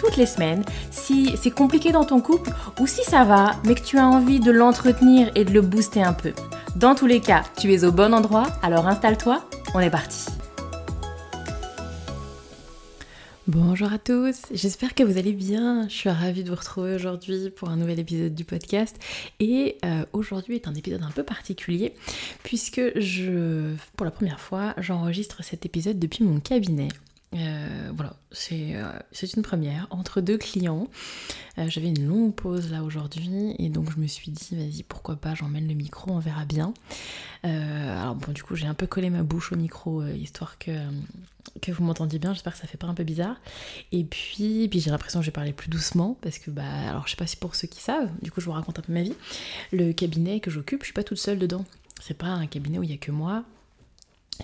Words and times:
toutes 0.00 0.16
les 0.16 0.26
semaines 0.26 0.64
si 0.90 1.36
c'est 1.36 1.50
compliqué 1.50 1.92
dans 1.92 2.04
ton 2.04 2.20
couple 2.20 2.50
ou 2.80 2.86
si 2.86 3.04
ça 3.04 3.24
va, 3.24 3.52
mais 3.64 3.74
que 3.74 3.84
tu 3.84 3.98
as 3.98 4.06
envie 4.06 4.40
de 4.40 4.50
l'entretenir 4.50 5.30
et 5.34 5.44
de 5.44 5.52
le 5.52 5.60
booster 5.60 6.02
un 6.02 6.14
peu. 6.14 6.32
Dans 6.76 6.94
tous 6.94 7.06
les 7.06 7.20
cas, 7.20 7.42
tu 7.58 7.72
es 7.72 7.84
au 7.84 7.92
bon 7.92 8.14
endroit, 8.14 8.46
alors 8.62 8.86
installe-toi, 8.86 9.44
on 9.74 9.80
est 9.80 9.90
parti. 9.90 10.26
Bonjour 13.46 13.92
à 13.92 13.98
tous, 13.98 14.42
j'espère 14.52 14.94
que 14.94 15.02
vous 15.02 15.18
allez 15.18 15.32
bien. 15.32 15.88
Je 15.88 15.94
suis 15.94 16.08
ravie 16.08 16.44
de 16.44 16.50
vous 16.50 16.54
retrouver 16.54 16.94
aujourd'hui 16.94 17.50
pour 17.50 17.68
un 17.68 17.76
nouvel 17.76 17.98
épisode 17.98 18.32
du 18.32 18.44
podcast. 18.44 18.96
Et 19.40 19.76
euh, 19.84 20.04
aujourd'hui 20.12 20.54
est 20.54 20.68
un 20.68 20.74
épisode 20.74 21.02
un 21.02 21.10
peu 21.10 21.24
particulier 21.24 21.92
puisque 22.44 22.80
je, 22.96 23.74
pour 23.96 24.04
la 24.04 24.12
première 24.12 24.40
fois, 24.40 24.74
j'enregistre 24.78 25.42
cet 25.42 25.66
épisode 25.66 25.98
depuis 25.98 26.22
mon 26.22 26.38
cabinet. 26.38 26.88
Euh, 27.32 27.92
voilà, 27.94 28.16
euh, 28.52 28.92
c'est 29.12 29.34
une 29.34 29.42
première 29.42 29.86
entre 29.90 30.20
deux 30.20 30.36
clients. 30.36 30.88
Euh, 31.58 31.66
j'avais 31.68 31.88
une 31.88 32.06
longue 32.06 32.34
pause 32.34 32.72
là 32.72 32.82
aujourd'hui 32.82 33.54
et 33.58 33.68
donc 33.68 33.92
je 33.92 34.00
me 34.00 34.08
suis 34.08 34.32
dit 34.32 34.56
vas-y 34.56 34.82
pourquoi 34.82 35.14
pas 35.14 35.36
j'emmène 35.36 35.68
le 35.68 35.74
micro, 35.74 36.10
on 36.10 36.18
verra 36.18 36.44
bien. 36.44 36.74
alors 37.44 38.16
bon 38.16 38.32
du 38.32 38.42
coup 38.42 38.56
j'ai 38.56 38.66
un 38.66 38.74
peu 38.74 38.86
collé 38.88 39.10
ma 39.10 39.22
bouche 39.22 39.52
au 39.52 39.56
micro 39.56 40.04
histoire 40.06 40.58
que, 40.58 40.72
que 41.62 41.70
vous 41.70 41.84
m'entendiez 41.84 42.18
bien, 42.18 42.32
j'espère 42.32 42.54
que 42.54 42.58
ça 42.58 42.66
fait 42.66 42.78
pas 42.78 42.88
un 42.88 42.94
peu 42.94 43.04
bizarre. 43.04 43.36
Et 43.92 44.02
puis, 44.02 44.66
puis 44.68 44.80
j'ai 44.80 44.90
l'impression 44.90 45.20
que 45.20 45.24
je 45.24 45.30
vais 45.30 45.34
parler 45.34 45.52
plus 45.52 45.70
doucement 45.70 46.16
parce 46.22 46.40
que 46.40 46.50
bah 46.50 46.88
alors 46.88 47.06
je 47.06 47.12
sais 47.12 47.16
pas 47.16 47.28
si 47.28 47.36
pour 47.36 47.54
ceux 47.54 47.68
qui 47.68 47.80
savent, 47.80 48.10
du 48.22 48.32
coup 48.32 48.40
je 48.40 48.46
vous 48.46 48.52
raconte 48.52 48.80
un 48.80 48.82
peu 48.82 48.92
ma 48.92 49.02
vie. 49.02 49.14
Le 49.70 49.92
cabinet 49.92 50.40
que 50.40 50.50
j'occupe, 50.50 50.80
je 50.80 50.86
suis 50.86 50.94
pas 50.94 51.04
toute 51.04 51.18
seule 51.18 51.38
dedans. 51.38 51.64
C'est 52.00 52.14
pas 52.14 52.28
un 52.28 52.46
cabinet 52.46 52.78
où 52.78 52.82
il 52.82 52.90
y 52.90 52.94
a 52.94 52.96
que 52.96 53.12
moi, 53.12 53.44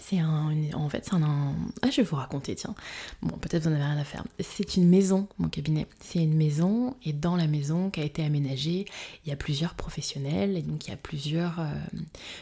c'est 0.00 0.18
un, 0.18 0.52
en 0.74 0.88
fait, 0.88 1.04
c'est 1.04 1.14
un, 1.14 1.54
ah, 1.82 1.90
je 1.90 1.96
vais 1.96 2.02
vous 2.02 2.16
raconter, 2.16 2.54
tiens. 2.54 2.74
Bon, 3.22 3.36
peut-être 3.36 3.64
vous 3.64 3.70
n'avez 3.70 3.84
rien 3.84 3.98
à 3.98 4.04
faire. 4.04 4.24
C'est 4.40 4.76
une 4.76 4.88
maison, 4.88 5.28
mon 5.38 5.48
cabinet. 5.48 5.86
C'est 6.00 6.22
une 6.22 6.34
maison, 6.34 6.96
et 7.04 7.12
dans 7.12 7.36
la 7.36 7.46
maison 7.46 7.90
qui 7.90 8.00
a 8.00 8.04
été 8.04 8.24
aménagée, 8.24 8.86
il 9.24 9.28
y 9.28 9.32
a 9.32 9.36
plusieurs 9.36 9.74
professionnels, 9.74 10.56
et 10.56 10.62
donc 10.62 10.86
il 10.86 10.90
y 10.90 10.92
a 10.92 10.96
plusieurs, 10.96 11.60
euh, 11.60 11.72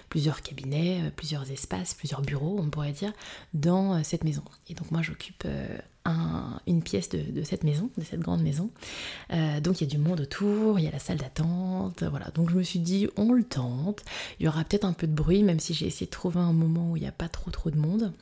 plusieurs 0.08 0.42
cabinets, 0.42 1.02
euh, 1.02 1.10
plusieurs 1.14 1.50
espaces, 1.50 1.94
plusieurs 1.94 2.22
bureaux, 2.22 2.56
on 2.60 2.70
pourrait 2.70 2.92
dire, 2.92 3.12
dans 3.52 3.94
euh, 3.94 4.00
cette 4.02 4.24
maison. 4.24 4.44
Et 4.68 4.74
donc 4.74 4.90
moi, 4.90 5.02
j'occupe 5.02 5.46
une 6.66 6.82
pièce 6.82 7.08
de, 7.08 7.42
cette 7.42 7.64
maison, 7.64 7.90
de 7.96 8.04
cette 8.04 8.20
grande 8.20 8.42
maison. 8.42 8.70
Euh, 9.32 9.60
donc 9.60 9.80
il 9.80 9.84
y 9.84 9.86
a 9.86 9.90
du 9.90 9.98
monde 9.98 10.20
autour, 10.20 10.78
il 10.78 10.84
y 10.84 10.88
a 10.88 10.90
la 10.90 10.98
salle 10.98 11.18
d'attente, 11.18 12.02
voilà. 12.02 12.30
Donc 12.34 12.50
je 12.50 12.56
me 12.56 12.62
suis 12.62 12.78
dit, 12.78 13.08
on 13.16 13.32
le 13.32 13.44
tente. 13.44 14.02
Il 14.38 14.44
y 14.44 14.48
aura 14.48 14.64
peut-être 14.64 14.84
un 14.84 14.92
peu 14.92 15.06
de 15.06 15.14
bruit, 15.14 15.42
même 15.42 15.60
si 15.60 15.74
j'ai 15.74 15.86
essayé 15.86 16.06
de 16.06 16.10
trouver 16.10 16.40
un 16.40 16.52
moment 16.52 16.92
où 16.92 16.96
il 16.96 17.00
n'y 17.00 17.08
a 17.08 17.12
pas 17.12 17.28
trop 17.28 17.50
trop 17.50 17.70
de 17.70 17.78
monde. 17.78 18.12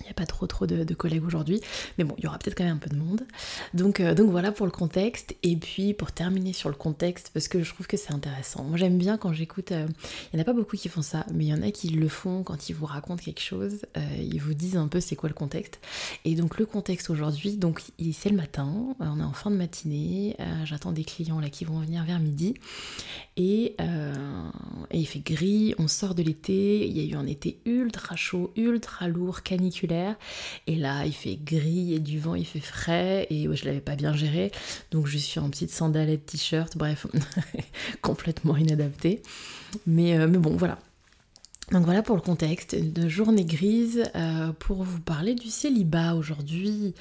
Il 0.00 0.04
n'y 0.04 0.10
a 0.10 0.14
pas 0.14 0.26
trop 0.26 0.46
trop 0.46 0.66
de, 0.66 0.94
collègues 0.94 1.24
aujourd'hui, 1.24 1.60
mais 1.96 2.04
bon, 2.04 2.14
il 2.18 2.24
y 2.24 2.26
aura 2.26 2.38
peut-être 2.38 2.56
quand 2.56 2.64
même 2.64 2.76
un 2.76 2.78
peu 2.78 2.90
de 2.90 2.96
monde. 2.96 3.22
Donc, 3.74 4.00
euh, 4.00 4.14
donc 4.14 4.30
voilà 4.30 4.52
pour 4.52 4.66
le 4.66 4.72
contexte. 4.72 5.36
Et 5.42 5.56
puis 5.56 5.94
pour 5.94 6.12
terminer 6.12 6.52
sur 6.52 6.68
le 6.68 6.74
contexte, 6.74 7.30
parce 7.32 7.48
que 7.48 7.62
je 7.62 7.72
trouve 7.72 7.86
que 7.86 7.96
c'est 7.96 8.12
intéressant. 8.12 8.64
Moi 8.64 8.76
j'aime 8.76 8.98
bien 8.98 9.16
quand 9.18 9.32
j'écoute, 9.32 9.72
euh, 9.72 9.86
il 10.32 10.36
n'y 10.36 10.40
en 10.40 10.42
a 10.42 10.44
pas 10.44 10.52
beaucoup 10.52 10.76
qui 10.76 10.88
font 10.88 11.02
ça, 11.02 11.26
mais 11.32 11.44
il 11.44 11.48
y 11.48 11.54
en 11.54 11.62
a 11.62 11.70
qui 11.70 11.88
le 11.88 12.08
font 12.08 12.42
quand 12.42 12.68
ils 12.68 12.74
vous 12.74 12.86
racontent 12.86 13.22
quelque 13.22 13.40
chose. 13.40 13.86
Euh, 13.96 14.00
ils 14.18 14.40
vous 14.40 14.54
disent 14.54 14.76
un 14.76 14.88
peu 14.88 15.00
c'est 15.00 15.16
quoi 15.16 15.28
le 15.28 15.34
contexte. 15.34 15.80
Et 16.24 16.34
donc 16.34 16.58
le 16.58 16.66
contexte 16.66 17.10
aujourd'hui, 17.10 17.56
donc 17.56 17.82
c'est 18.12 18.30
le 18.30 18.36
matin, 18.36 18.94
on 19.00 19.20
est 19.20 19.24
en 19.24 19.32
fin 19.32 19.50
de 19.50 19.56
matinée, 19.56 20.36
j'attends 20.64 20.92
des 20.92 21.04
clients 21.04 21.40
là 21.40 21.50
qui 21.50 21.64
vont 21.64 21.78
venir 21.80 22.04
vers 22.04 22.20
midi. 22.20 22.54
Et, 23.36 23.76
et 24.90 24.98
il 24.98 25.06
fait 25.06 25.20
gris, 25.20 25.74
on 25.78 25.88
sort 25.88 26.14
de 26.14 26.22
l'été, 26.22 26.86
il 26.86 26.96
y 26.96 27.00
a 27.00 27.04
eu 27.04 27.18
un 27.18 27.26
été 27.26 27.60
ultra 27.64 28.16
chaud, 28.16 28.52
ultra 28.56 29.08
lourd, 29.08 29.42
caniculaire 29.42 29.87
et 30.66 30.76
là, 30.76 31.04
il 31.04 31.12
fait 31.12 31.36
gris 31.36 31.94
et 31.94 31.98
du 31.98 32.18
vent, 32.18 32.34
il 32.34 32.46
fait 32.46 32.60
frais. 32.60 33.26
Et 33.30 33.48
je 33.54 33.64
l'avais 33.64 33.80
pas 33.80 33.96
bien 33.96 34.14
géré. 34.14 34.50
Donc 34.90 35.06
je 35.06 35.18
suis 35.18 35.40
en 35.40 35.48
petite 35.50 35.70
sandalette, 35.70 36.26
t-shirt, 36.26 36.76
bref, 36.76 37.06
complètement 38.02 38.56
inadapté. 38.56 39.22
Mais, 39.86 40.18
euh, 40.18 40.26
mais 40.28 40.38
bon, 40.38 40.56
voilà. 40.56 40.78
Donc 41.70 41.84
voilà 41.84 42.02
pour 42.02 42.16
le 42.16 42.22
contexte, 42.22 42.74
une 42.78 43.08
journée 43.08 43.44
grise 43.44 44.04
euh, 44.16 44.52
pour 44.58 44.84
vous 44.84 45.00
parler 45.00 45.34
du 45.34 45.48
célibat 45.48 46.14
aujourd'hui. 46.14 46.94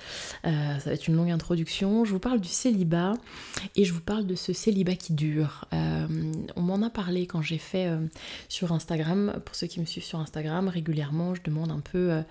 Euh, 0.45 0.79
ça 0.79 0.89
va 0.89 0.93
être 0.93 1.07
une 1.07 1.15
longue 1.15 1.31
introduction. 1.31 2.03
Je 2.03 2.11
vous 2.11 2.19
parle 2.19 2.41
du 2.41 2.49
célibat 2.49 3.13
et 3.77 3.85
je 3.85 3.93
vous 3.93 4.01
parle 4.01 4.25
de 4.25 4.35
ce 4.35 4.51
célibat 4.51 4.95
qui 4.95 5.13
dure. 5.13 5.65
on 5.71 6.61
m'en 6.61 6.81
a 6.81 6.89
parlé 6.89 7.27
quand 7.27 7.41
j'ai 7.41 7.57
fait 7.57 7.89
sur 8.49 8.73
Instagram. 8.73 9.39
Pour 9.45 9.55
ceux 9.55 9.67
qui 9.67 9.79
me 9.79 9.85
suivent 9.85 10.03
sur 10.03 10.19
Instagram, 10.19 10.67
régulièrement, 10.67 11.33
je 11.33 11.41
demande 11.43 11.71
un 11.71 11.79
peu 11.79 12.21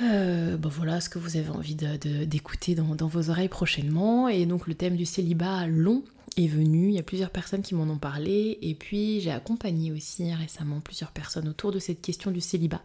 euh, 0.00 0.56
bon 0.56 0.68
voilà 0.68 1.00
ce 1.00 1.08
que 1.08 1.18
vous 1.18 1.36
avez 1.36 1.50
envie 1.50 1.74
d'écouter 1.74 2.74
dans, 2.74 2.94
vos 3.06 3.30
oreilles 3.30 3.48
prochainement. 3.48 4.28
Et 4.28 4.46
donc 4.46 4.66
le 4.66 4.74
thème 4.74 4.96
du 4.96 5.04
célibat 5.04 5.66
long 5.66 6.02
est 6.36 6.46
venu, 6.46 6.88
il 6.88 6.94
y 6.94 6.98
a 6.98 7.02
plusieurs 7.02 7.30
personnes 7.30 7.62
qui 7.62 7.74
m'en 7.74 7.84
ont 7.84 7.98
parlé, 7.98 8.58
et 8.62 8.74
puis 8.74 9.20
j'ai 9.20 9.32
accompagné 9.32 9.90
aussi 9.90 10.32
récemment 10.32 10.80
plusieurs 10.80 11.10
personnes 11.10 11.48
autour 11.48 11.72
de 11.72 11.80
cette 11.80 12.00
question 12.00 12.30
du 12.30 12.40
célibat. 12.40 12.82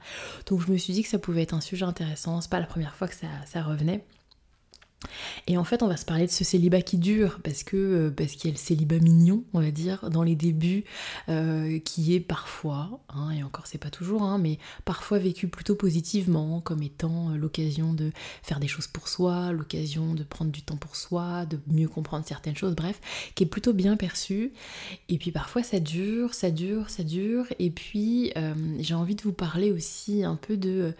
Donc 0.47 0.62
je 0.66 0.72
me 0.72 0.78
suis 0.78 0.94
dit 0.94 1.03
que 1.03 1.09
ça 1.09 1.19
pouvait 1.19 1.44
être 1.44 1.53
un 1.53 1.62
sujet 1.62 1.85
intéressant, 1.85 2.41
c'est 2.41 2.50
pas 2.50 2.59
la 2.59 2.66
première 2.66 2.96
fois 2.96 3.07
que 3.07 3.13
ça 3.13 3.62
revenait. 3.62 4.03
Et 5.47 5.57
en 5.57 5.63
fait, 5.63 5.83
on 5.83 5.87
va 5.87 5.97
se 5.97 6.05
parler 6.05 6.25
de 6.25 6.31
ce 6.31 6.43
célibat 6.43 6.81
qui 6.81 6.97
dure, 6.97 7.39
parce 7.43 7.63
que 7.63 7.77
euh, 7.77 8.11
parce 8.11 8.33
qu'il 8.33 8.49
y 8.49 8.53
a 8.53 8.55
le 8.55 8.59
célibat 8.59 8.99
mignon, 8.99 9.43
on 9.53 9.61
va 9.61 9.71
dire, 9.71 10.09
dans 10.09 10.23
les 10.23 10.35
débuts, 10.35 10.83
euh, 11.29 11.79
qui 11.79 12.15
est 12.15 12.19
parfois, 12.19 13.01
hein, 13.09 13.31
et 13.31 13.43
encore 13.43 13.67
c'est 13.67 13.77
pas 13.77 13.89
toujours, 13.89 14.23
hein, 14.23 14.37
mais 14.37 14.57
parfois 14.85 15.19
vécu 15.19 15.47
plutôt 15.47 15.75
positivement, 15.75 16.61
comme 16.61 16.83
étant 16.83 17.31
euh, 17.31 17.35
l'occasion 17.35 17.93
de 17.93 18.11
faire 18.41 18.59
des 18.59 18.67
choses 18.67 18.87
pour 18.87 19.07
soi, 19.07 19.51
l'occasion 19.51 20.13
de 20.13 20.23
prendre 20.23 20.51
du 20.51 20.61
temps 20.61 20.77
pour 20.77 20.95
soi, 20.95 21.45
de 21.45 21.59
mieux 21.67 21.87
comprendre 21.87 22.25
certaines 22.25 22.55
choses, 22.55 22.75
bref, 22.75 22.99
qui 23.35 23.43
est 23.43 23.47
plutôt 23.47 23.73
bien 23.73 23.97
perçu. 23.97 24.53
Et 25.09 25.17
puis 25.17 25.31
parfois 25.31 25.63
ça 25.63 25.79
dure, 25.79 26.33
ça 26.33 26.51
dure, 26.51 26.89
ça 26.89 27.03
dure. 27.03 27.45
Et 27.59 27.69
puis 27.69 28.33
j'ai 28.79 28.93
envie 28.93 29.15
de 29.15 29.21
vous 29.21 29.33
parler 29.33 29.71
aussi 29.71 30.23
un 30.23 30.35
peu 30.35 30.57
de, 30.57 30.93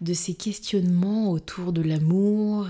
de 0.00 0.14
ces 0.14 0.34
questionnements 0.34 1.30
autour 1.30 1.72
de 1.72 1.82
l'amour 1.82 2.66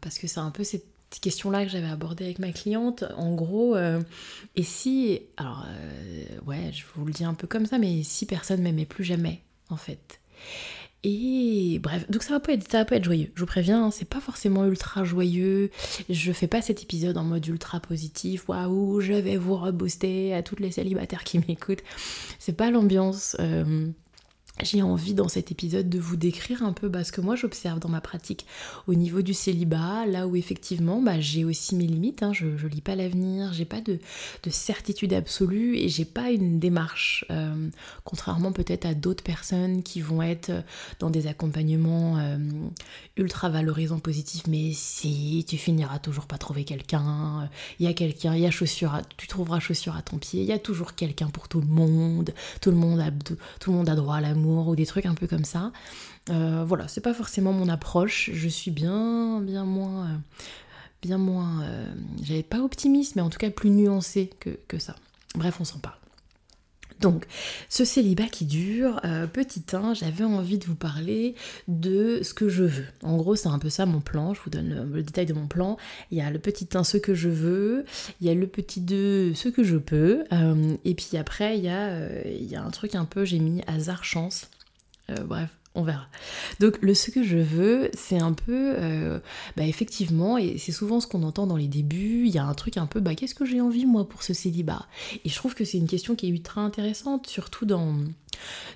parce 0.00 0.18
que 0.18 0.26
c'est 0.26 0.40
un 0.40 0.50
peu 0.50 0.64
cette 0.64 0.86
question-là 1.20 1.64
que 1.64 1.70
j'avais 1.70 1.88
abordée 1.88 2.24
avec 2.24 2.38
ma 2.38 2.52
cliente. 2.52 3.04
En 3.16 3.34
gros, 3.34 3.76
euh, 3.76 4.00
et 4.56 4.62
si, 4.62 5.20
alors 5.36 5.64
euh, 5.66 6.24
ouais, 6.46 6.70
je 6.72 6.84
vous 6.94 7.04
le 7.04 7.12
dis 7.12 7.24
un 7.24 7.34
peu 7.34 7.46
comme 7.46 7.66
ça, 7.66 7.78
mais 7.78 8.02
si 8.02 8.26
personne 8.26 8.62
m'aimait 8.62 8.86
plus 8.86 9.04
jamais, 9.04 9.42
en 9.68 9.76
fait. 9.76 10.20
Et 11.02 11.80
bref, 11.82 12.10
donc 12.10 12.22
ça 12.22 12.34
va 12.34 12.40
pas 12.40 12.52
être, 12.52 12.70
ça 12.70 12.78
va 12.78 12.84
pas 12.84 12.96
être 12.96 13.04
joyeux. 13.04 13.32
Je 13.34 13.40
vous 13.40 13.46
préviens, 13.46 13.86
hein, 13.86 13.90
c'est 13.90 14.08
pas 14.08 14.20
forcément 14.20 14.66
ultra 14.66 15.02
joyeux. 15.02 15.70
Je 16.10 16.32
fais 16.32 16.46
pas 16.46 16.60
cet 16.60 16.82
épisode 16.82 17.16
en 17.16 17.24
mode 17.24 17.46
ultra 17.46 17.80
positif. 17.80 18.48
Waouh, 18.48 19.00
je 19.00 19.14
vais 19.14 19.38
vous 19.38 19.56
rebooster 19.56 20.34
à 20.34 20.42
toutes 20.42 20.60
les 20.60 20.70
célibataires 20.70 21.24
qui 21.24 21.38
m'écoutent. 21.38 21.82
C'est 22.38 22.52
pas 22.52 22.70
l'ambiance. 22.70 23.34
Euh, 23.40 23.88
j'ai 24.62 24.82
envie 24.82 25.14
dans 25.14 25.28
cet 25.28 25.50
épisode 25.50 25.88
de 25.88 25.98
vous 25.98 26.16
décrire 26.16 26.62
un 26.62 26.72
peu 26.72 26.88
bah, 26.88 27.04
ce 27.04 27.12
que 27.12 27.20
moi 27.20 27.36
j'observe 27.36 27.78
dans 27.78 27.88
ma 27.88 28.00
pratique 28.00 28.46
au 28.86 28.94
niveau 28.94 29.22
du 29.22 29.34
célibat, 29.34 30.06
là 30.06 30.26
où 30.26 30.36
effectivement 30.36 31.00
bah, 31.00 31.20
j'ai 31.20 31.44
aussi 31.44 31.74
mes 31.76 31.86
limites, 31.86 32.22
hein. 32.22 32.32
je, 32.32 32.46
ne 32.46 32.68
lis 32.68 32.80
pas 32.80 32.94
l'avenir, 32.94 33.52
j'ai 33.52 33.64
pas 33.64 33.80
de, 33.80 33.98
certitude 34.48 35.12
absolue 35.12 35.76
et 35.76 35.88
j'ai 35.88 36.04
pas 36.04 36.30
une 36.30 36.58
démarche, 36.58 37.24
euh, 37.30 37.68
contrairement 38.04 38.52
peut-être 38.52 38.84
à 38.86 38.94
d'autres 38.94 39.22
personnes 39.22 39.82
qui 39.82 40.00
vont 40.00 40.22
être 40.22 40.50
dans 40.98 41.10
des 41.10 41.26
accompagnements 41.26 42.18
euh, 42.18 42.38
ultra 43.16 43.48
valorisants, 43.48 44.00
positifs, 44.00 44.46
mais 44.46 44.72
si 44.72 45.44
tu 45.48 45.56
finiras 45.56 45.98
toujours 45.98 46.26
pas 46.26 46.38
trouver 46.38 46.64
quelqu'un, 46.64 47.48
il 47.78 47.86
y 47.86 47.88
a 47.88 47.92
quelqu'un, 47.92 48.34
il 48.34 48.42
y 48.42 48.46
a 48.46 48.50
chaussure, 48.50 49.00
tu 49.16 49.28
trouveras 49.28 49.60
chaussure 49.60 49.96
à 49.96 50.02
ton 50.02 50.18
pied, 50.18 50.42
il 50.42 50.46
y 50.46 50.52
a 50.52 50.58
toujours 50.58 50.94
quelqu'un 50.94 51.28
pour 51.28 51.48
tout 51.48 51.60
le 51.60 51.66
monde, 51.66 52.32
tout 52.60 52.70
le 52.70 52.76
monde 52.76 53.00
a, 53.00 53.10
tout 53.60 53.70
le 53.70 53.76
monde 53.76 53.88
a 53.88 53.94
droit 53.94 54.16
à 54.16 54.20
l'amour 54.20 54.49
ou 54.50 54.76
des 54.76 54.86
trucs 54.86 55.06
un 55.06 55.14
peu 55.14 55.26
comme 55.26 55.44
ça. 55.44 55.72
Euh, 56.30 56.64
voilà, 56.66 56.88
c'est 56.88 57.00
pas 57.00 57.14
forcément 57.14 57.52
mon 57.52 57.68
approche. 57.68 58.30
Je 58.32 58.48
suis 58.48 58.70
bien, 58.70 59.40
bien 59.40 59.64
moins, 59.64 60.06
euh, 60.06 60.16
bien 61.02 61.18
moins, 61.18 61.62
euh, 61.62 61.92
j'avais 62.22 62.42
pas 62.42 62.60
optimiste, 62.60 63.16
mais 63.16 63.22
en 63.22 63.30
tout 63.30 63.38
cas 63.38 63.50
plus 63.50 63.70
nuancé 63.70 64.30
que, 64.40 64.50
que 64.68 64.78
ça. 64.78 64.96
Bref, 65.34 65.58
on 65.60 65.64
s'en 65.64 65.78
parle. 65.78 65.99
Donc, 67.00 67.26
ce 67.70 67.84
célibat 67.84 68.26
qui 68.26 68.44
dure, 68.44 69.00
euh, 69.04 69.26
petit 69.26 69.64
1, 69.72 69.94
j'avais 69.94 70.24
envie 70.24 70.58
de 70.58 70.66
vous 70.66 70.74
parler 70.74 71.34
de 71.66 72.20
ce 72.22 72.34
que 72.34 72.48
je 72.48 72.64
veux. 72.64 72.84
En 73.02 73.16
gros, 73.16 73.36
c'est 73.36 73.48
un 73.48 73.58
peu 73.58 73.70
ça 73.70 73.86
mon 73.86 74.00
plan, 74.00 74.34
je 74.34 74.40
vous 74.42 74.50
donne 74.50 74.90
le, 74.92 75.02
détail 75.02 75.24
de 75.24 75.32
mon 75.32 75.46
plan. 75.46 75.78
Il 76.10 76.18
y 76.18 76.20
a 76.20 76.30
le 76.30 76.38
petit 76.38 76.68
1, 76.74 76.84
ce 76.84 76.98
que 76.98 77.14
je 77.14 77.30
veux, 77.30 77.86
il 78.20 78.26
y 78.26 78.30
a 78.30 78.34
le 78.34 78.46
petit 78.46 78.80
2, 78.80 79.34
ce 79.34 79.48
que 79.48 79.64
je 79.64 79.78
peux, 79.78 80.24
euh, 80.32 80.76
et 80.84 80.94
puis 80.94 81.16
après, 81.16 81.58
y, 81.58 81.68
a, 81.68 81.88
euh, 81.88 82.22
il 82.26 82.46
y 82.50 82.56
a 82.56 82.62
un 82.62 82.70
truc 82.70 82.94
un 82.94 83.06
peu, 83.06 83.24
j'ai 83.24 83.38
mis 83.38 83.62
hasard, 83.66 84.04
chance. 84.04 84.50
bref, 85.26 85.50
on 85.74 85.84
verra. 85.84 86.08
Donc 86.58 86.78
le 86.80 86.94
ce 86.94 87.10
que 87.10 87.22
je 87.22 87.38
veux, 87.38 87.90
c'est 87.94 88.18
un 88.18 88.32
peu, 88.32 88.74
euh, 88.76 89.20
bah 89.56 89.64
effectivement, 89.64 90.36
et 90.36 90.58
c'est 90.58 90.72
souvent 90.72 91.00
ce 91.00 91.06
qu'on 91.06 91.22
entend 91.22 91.46
dans 91.46 91.56
les 91.56 91.68
débuts, 91.68 92.26
il 92.26 92.34
y 92.34 92.38
a 92.38 92.44
un 92.44 92.54
truc 92.54 92.76
un 92.76 92.86
peu, 92.86 92.98
bah 92.98 93.14
qu'est-ce 93.14 93.36
que 93.36 93.44
j'ai 93.44 93.60
envie 93.60 93.86
moi 93.86 94.08
pour 94.08 94.24
ce 94.24 94.34
célibat? 94.34 94.86
Et 95.24 95.28
je 95.28 95.34
trouve 95.36 95.54
que 95.54 95.64
c'est 95.64 95.78
une 95.78 95.86
question 95.86 96.16
qui 96.16 96.26
est 96.26 96.30
ultra 96.30 96.60
intéressante, 96.60 97.28
surtout 97.28 97.66
dans, 97.66 97.94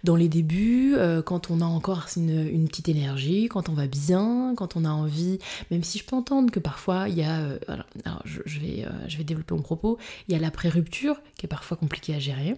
dans 0.04 0.14
les 0.14 0.28
débuts, 0.28 0.94
euh, 0.94 1.20
quand 1.20 1.50
on 1.50 1.60
a 1.60 1.64
encore 1.64 2.06
une, 2.16 2.68
petite 2.68 2.88
énergie, 2.88 3.48
quand 3.48 3.68
on 3.68 3.74
va 3.74 3.88
bien, 3.88 4.54
quand 4.56 4.76
on 4.76 4.84
a 4.84 4.90
envie, 4.90 5.40
même 5.72 5.82
si 5.82 5.98
je 5.98 6.04
peux 6.04 6.14
entendre 6.14 6.52
que 6.52 6.60
parfois 6.60 7.08
il 7.08 7.16
y 7.16 7.22
a, 7.22 7.40
euh, 7.40 7.58
alors, 7.68 8.22
je, 8.24 8.60
vais, 8.60 8.86
je 9.08 9.18
vais 9.18 9.24
développer 9.24 9.54
mon 9.54 9.62
propos, 9.62 9.98
il 10.28 10.34
y 10.34 10.36
a 10.36 10.40
la 10.40 10.52
pré-rupture 10.52 11.16
qui 11.36 11.46
est 11.46 11.48
parfois 11.48 11.76
compliquée 11.76 12.14
à 12.14 12.20
gérer. 12.20 12.56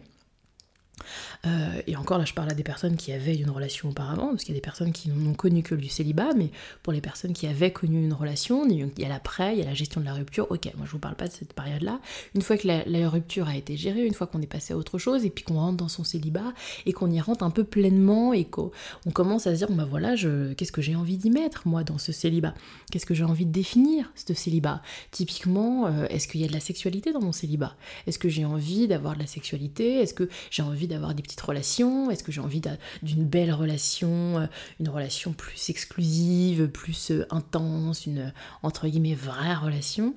Euh, 1.47 1.81
et 1.87 1.97
encore 1.97 2.19
là, 2.19 2.25
je 2.25 2.33
parle 2.33 2.51
à 2.51 2.55
des 2.55 2.63
personnes 2.63 2.97
qui 2.97 3.13
avaient 3.13 3.37
une 3.37 3.51
relation 3.51 3.91
auparavant, 3.91 4.29
parce 4.29 4.45
qu'il 4.45 4.55
y 4.55 4.57
a 4.57 4.61
des 4.61 4.65
personnes 4.65 4.93
qui 4.93 5.11
n'ont 5.11 5.35
connu 5.35 5.63
que 5.63 5.75
du 5.75 5.89
célibat, 5.89 6.35
mais 6.37 6.51
pour 6.83 6.93
les 6.93 7.01
personnes 7.01 7.33
qui 7.33 7.47
avaient 7.47 7.73
connu 7.73 8.03
une 8.03 8.13
relation, 8.13 8.67
il 8.69 8.91
y 8.99 9.05
a 9.05 9.09
l'après, 9.09 9.55
il 9.55 9.59
y 9.59 9.63
a 9.63 9.67
la 9.67 9.75
gestion 9.75 10.01
de 10.01 10.07
la 10.07 10.15
rupture. 10.15 10.47
Ok, 10.51 10.71
moi 10.77 10.87
je 10.87 10.93
vous 10.93 10.99
parle 10.99 11.15
pas 11.15 11.29
de 11.29 11.33
cette 11.33 11.53
période-là. 11.53 12.01
Une 12.35 12.43
fois 12.43 12.57
que 12.57 12.67
la, 12.67 13.09
rupture 13.09 13.49
a 13.49 13.57
été 13.57 13.77
gérée, 13.77 14.05
une 14.05 14.15
fois 14.15 14.27
qu'on 14.27 14.41
est 14.41 14.47
passé 14.47 14.75
à 14.75 14.77
autre 14.77 14.99
chose, 14.99 15.25
et 15.25 15.31
puis 15.31 15.45
qu'on 15.45 15.55
rentre 15.55 15.77
dans 15.77 15.89
son 15.89 16.03
célibat, 16.03 16.53
et 16.87 16.93
qu'on 16.93 17.11
y 17.11 17.21
rentre 17.21 17.45
un 17.45 17.51
peu 17.51 17.65
pleinement, 17.65 18.33
et 18.33 18.45
qu'on 18.45 18.71
commence 19.13 19.47
à 19.47 19.53
se 19.55 19.59
dire, 19.59 19.71
bah 19.71 19.87
voilà, 19.89 20.15
qu'est-ce 20.17 20.73
que 20.73 20.83
j'ai 20.83 20.97
envie 20.97 21.17
d'y 21.17 21.31
mettre, 21.31 21.69
moi, 21.69 21.85
dans 21.85 21.99
ce 21.99 22.13
célibat? 22.13 22.55
Qu'est-ce 22.91 23.07
que 23.07 23.15
j'ai 23.15 23.25
envie 23.25 23.47
de 23.47 23.53
définir, 23.53 24.13
ce 24.15 24.35
célibat? 24.35 24.83
Typiquement, 25.11 25.87
euh, 25.87 26.07
est-ce 26.09 26.27
qu'il 26.27 26.41
y 26.41 26.45
a 26.45 26.49
de 26.49 26.53
la 26.53 26.61
sexualité 26.61 27.13
dans 27.13 27.21
mon 27.21 27.33
célibat? 27.33 27.77
Est-ce 28.07 28.19
que 28.19 28.29
j'ai 28.29 28.45
envie 28.45 28.89
d'avoir 28.89 29.15
de 29.15 29.21
la 29.21 29.27
sexualité? 29.27 30.01
Est-ce 30.01 30.15
que 30.15 30.29
j'ai 30.51 30.63
envie 30.63 30.86
d'avoir 30.87 31.15
des 31.15 31.23
petites 31.23 31.41
relations? 31.41 32.11
Est-ce 32.11 32.25
que 32.25 32.33
j'ai 32.33 32.41
envie 32.41 32.63
d'une 33.03 33.25
belle 33.25 33.53
relation, 33.53 34.39
euh, 34.39 34.47
une 34.81 34.89
relation 34.89 35.33
plus 35.33 35.71
exclusive, 35.71 36.69
plus 36.69 37.11
euh, 37.11 37.27
intense, 37.31 38.07
une 38.07 38.33
entre 38.63 38.89
guillemets 38.89 39.15
vraie 39.15 39.55
relation? 39.55 40.15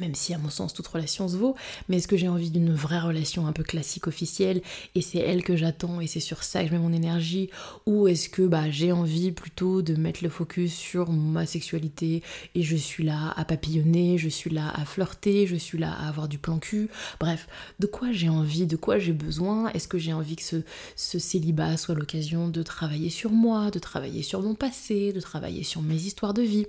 Même 0.00 0.14
si 0.14 0.34
à 0.34 0.38
mon 0.38 0.50
sens 0.50 0.74
toute 0.74 0.86
relation 0.86 1.28
se 1.28 1.36
vaut, 1.36 1.54
mais 1.88 1.96
est-ce 1.96 2.08
que 2.08 2.16
j'ai 2.16 2.28
envie 2.28 2.50
d'une 2.50 2.72
vraie 2.72 3.00
relation 3.00 3.46
un 3.46 3.52
peu 3.52 3.62
classique 3.62 4.06
officielle 4.06 4.62
et 4.94 5.02
c'est 5.02 5.18
elle 5.18 5.42
que 5.42 5.56
j'attends 5.56 6.00
et 6.00 6.06
c'est 6.06 6.20
sur 6.20 6.42
ça 6.42 6.62
que 6.62 6.68
je 6.68 6.72
mets 6.74 6.80
mon 6.80 6.92
énergie? 6.92 7.50
Ou 7.86 8.08
est-ce 8.08 8.28
que 8.28 8.42
bah, 8.42 8.70
j'ai 8.70 8.92
envie 8.92 9.32
plutôt 9.32 9.82
de 9.82 9.94
mettre 9.94 10.22
le 10.22 10.30
focus 10.30 10.74
sur 10.74 11.10
ma 11.10 11.46
sexualité 11.46 12.22
et 12.54 12.62
je 12.62 12.76
suis 12.76 13.04
là 13.04 13.32
à 13.36 13.44
papillonner, 13.44 14.18
je 14.18 14.28
suis 14.28 14.50
là 14.50 14.70
à 14.74 14.84
flirter, 14.84 15.46
je 15.46 15.56
suis 15.56 15.78
là 15.78 15.92
à 15.92 16.08
avoir 16.08 16.28
du 16.28 16.38
plan 16.38 16.58
cul, 16.58 16.88
bref, 17.20 17.46
de 17.78 17.86
quoi 17.86 18.12
j'ai 18.12 18.28
envie, 18.28 18.66
de 18.66 18.76
quoi 18.76 18.98
j'ai 18.98 19.12
besoin, 19.12 19.68
est-ce 19.70 19.88
que 19.88 19.98
j'ai 19.98 20.12
envie 20.12 20.36
que 20.36 20.42
ce, 20.42 20.56
ce 20.96 21.18
célibat 21.18 21.76
soit 21.76 21.94
l'occasion 21.94 22.48
de 22.48 22.62
travailler 22.62 23.10
sur 23.10 23.30
moi, 23.30 23.70
de 23.70 23.78
travailler 23.78 24.22
sur 24.22 24.42
mon 24.42 24.54
passé, 24.54 25.12
de 25.12 25.20
travailler 25.20 25.62
sur 25.62 25.82
mes 25.82 25.94
histoires 25.96 26.34
de 26.34 26.42
vie? 26.42 26.66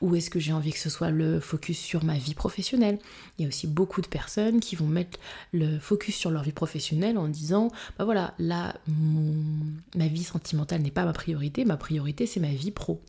Ou 0.00 0.14
est-ce 0.16 0.30
que 0.30 0.40
j'ai 0.40 0.52
envie 0.52 0.72
que 0.72 0.78
ce 0.78 0.90
soit 0.90 1.10
le 1.10 1.40
focus 1.40 1.78
sur 1.78 2.04
ma 2.04 2.18
vie 2.18 2.34
professionnelle? 2.34 2.65
Il 2.72 2.98
y 3.38 3.44
a 3.44 3.48
aussi 3.48 3.66
beaucoup 3.66 4.00
de 4.00 4.06
personnes 4.06 4.60
qui 4.60 4.76
vont 4.76 4.86
mettre 4.86 5.18
le 5.52 5.78
focus 5.78 6.16
sur 6.16 6.30
leur 6.30 6.42
vie 6.42 6.52
professionnelle 6.52 7.18
en 7.18 7.28
disant 7.28 7.70
bah 7.98 8.04
voilà, 8.04 8.34
là, 8.38 8.74
ma 9.94 10.08
vie 10.08 10.24
sentimentale 10.24 10.82
n'est 10.82 10.90
pas 10.90 11.04
ma 11.04 11.12
priorité, 11.12 11.64
ma 11.64 11.76
priorité 11.76 12.26
c'est 12.26 12.40
ma 12.40 12.48
vie 12.48 12.70
pro. 12.70 13.00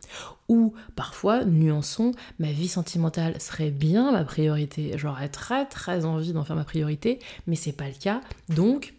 Ou 0.50 0.74
parfois, 0.96 1.44
nuançons, 1.44 2.14
ma 2.40 2.52
vie 2.52 2.68
sentimentale 2.68 3.40
serait 3.42 3.72
bien 3.72 4.12
ma 4.12 4.24
priorité, 4.24 4.94
j'aurais 4.96 5.30
très 5.30 5.66
très 5.66 6.06
envie 6.06 6.34
d'en 6.34 6.44
faire 6.44 6.56
ma 6.56 6.64
priorité, 6.64 7.20
mais 7.48 7.56
c'est 7.56 7.74
pas 7.74 7.88
le 7.88 7.96
cas, 8.00 8.22
donc 8.50 8.94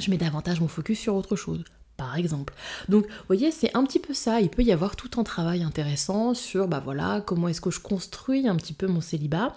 je 0.00 0.10
mets 0.10 0.18
davantage 0.18 0.60
mon 0.60 0.68
focus 0.68 0.98
sur 0.98 1.14
autre 1.14 1.36
chose 1.36 1.64
par 1.96 2.16
exemple. 2.16 2.54
Donc, 2.88 3.06
vous 3.06 3.26
voyez, 3.26 3.50
c'est 3.50 3.74
un 3.76 3.84
petit 3.84 3.98
peu 3.98 4.14
ça. 4.14 4.40
Il 4.40 4.48
peut 4.48 4.62
y 4.62 4.72
avoir 4.72 4.96
tout 4.96 5.20
un 5.20 5.24
travail 5.24 5.62
intéressant 5.62 6.34
sur, 6.34 6.66
bah 6.68 6.80
voilà, 6.84 7.22
comment 7.24 7.48
est-ce 7.48 7.60
que 7.60 7.70
je 7.70 7.80
construis 7.80 8.48
un 8.48 8.56
petit 8.56 8.72
peu 8.72 8.86
mon 8.86 9.00
célibat. 9.00 9.56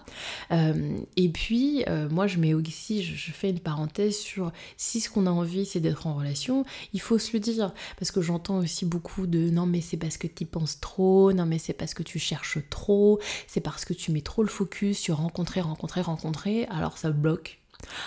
Euh, 0.52 0.98
et 1.16 1.30
puis, 1.30 1.84
euh, 1.88 2.10
moi, 2.10 2.28
je 2.28 2.38
mets 2.38 2.54
aussi, 2.54 3.04
je, 3.04 3.32
fais 3.32 3.50
une 3.50 3.60
parenthèse 3.60 4.18
sur 4.18 4.52
si 4.78 5.00
ce 5.00 5.10
qu'on 5.10 5.26
a 5.26 5.32
envie, 5.32 5.66
c'est 5.66 5.80
d'être 5.80 6.08
en 6.08 6.16
relation, 6.16 6.66
il 6.94 7.02
faut 7.02 7.18
se 7.18 7.34
le 7.34 7.40
dire. 7.40 7.74
Parce 7.98 8.12
que 8.12 8.22
j'entends 8.22 8.58
aussi 8.58 8.86
beaucoup 8.86 9.28
de 9.28 9.50
non, 9.50 9.66
mais 9.66 9.82
c'est 9.82 9.98
parce 9.98 10.18
que 10.18 10.28
tu 10.28 10.46
penses 10.46 10.80
trop, 10.80 11.34
non, 11.34 11.46
mais 11.46 11.58
c'est 11.58 11.74
parce 11.74 11.94
que 11.94 12.04
tu 12.04 12.20
cherches 12.20 12.60
trop, 12.70 13.20
c'est 13.48 13.62
parce 13.62 13.86
que 13.86 13.94
tu 13.94 14.12
mets 14.12 14.22
trop 14.22 14.44
le 14.44 14.50
focus 14.50 14.98
sur 14.98 15.18
rencontrer, 15.18 15.62
rencontrer, 15.62 16.02
rencontrer, 16.02 16.66
alors 16.66 16.98
ça 16.98 17.12
bloque 17.12 17.60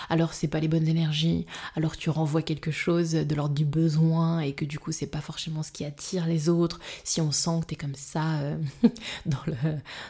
alors 0.09 0.33
c'est 0.33 0.47
pas 0.47 0.59
les 0.59 0.67
bonnes 0.67 0.87
énergies, 0.87 1.45
alors 1.75 1.95
tu 1.97 2.09
renvoies 2.09 2.41
quelque 2.41 2.71
chose 2.71 3.11
de 3.11 3.35
l'ordre 3.35 3.55
du 3.55 3.65
besoin 3.65 4.39
et 4.39 4.53
que 4.53 4.65
du 4.65 4.79
coup 4.79 4.91
c'est 4.91 5.07
pas 5.07 5.21
forcément 5.21 5.63
ce 5.63 5.71
qui 5.71 5.85
attire 5.85 6.27
les 6.27 6.49
autres. 6.49 6.79
Si 7.03 7.21
on 7.21 7.31
sent 7.31 7.59
que 7.61 7.65
t'es 7.67 7.75
comme 7.75 7.95
ça 7.95 8.39
euh, 8.39 8.57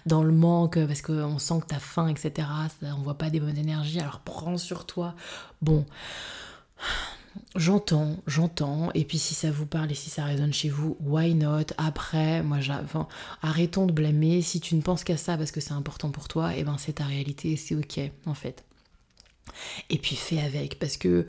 dans, 0.06 0.24
le, 0.24 0.32
manque 0.32 0.80
parce 0.86 1.02
qu'on 1.02 1.40
sent 1.40 1.62
que 1.62 1.68
t'as 1.68 1.80
faim, 1.80 2.08
etc., 2.08 2.48
ça 2.82 2.96
voit 3.04 3.18
pas 3.18 3.30
des 3.30 3.40
bonnes 3.40 3.58
énergies, 3.58 4.00
alors 4.00 4.20
prends 4.20 4.58
sur 4.58 4.86
toi. 4.86 5.16
Bon. 5.62 5.86
J'entends, 7.56 8.18
j'entends, 8.28 8.92
et 8.94 9.06
puis 9.06 9.18
si 9.18 9.34
ça 9.36 9.52
vous 9.52 9.66
parle 9.66 9.90
et 9.90 9.96
si 9.96 10.10
ça 10.10 10.26
résonne 10.26 10.52
chez 10.52 10.68
vous, 10.68 10.98
why 11.00 11.34
not? 11.34 11.68
Après, 11.78 12.44
moi, 12.44 12.58
enfin, 12.84 13.08
arrêtons 13.42 13.86
de 13.86 13.94
blâmer. 13.94 14.42
Si 14.42 14.60
tu 14.60 14.76
ne 14.76 14.82
penses 14.82 15.06
qu'à 15.06 15.16
ça 15.16 15.38
parce 15.38 15.52
que 15.52 15.62
c'est 15.62 15.72
important 15.72 16.12
pour 16.12 16.28
toi, 16.28 16.52
eh 16.56 16.66
ben 16.66 16.76
c'est 16.78 16.94
ta 16.94 17.06
réalité, 17.06 17.56
c'est 17.56 17.76
ok 17.76 18.02
en 18.26 18.34
fait 18.34 18.66
et 19.90 19.98
puis 19.98 20.16
fais 20.16 20.42
avec 20.42 20.80
parce 20.80 20.98
que 20.98 21.28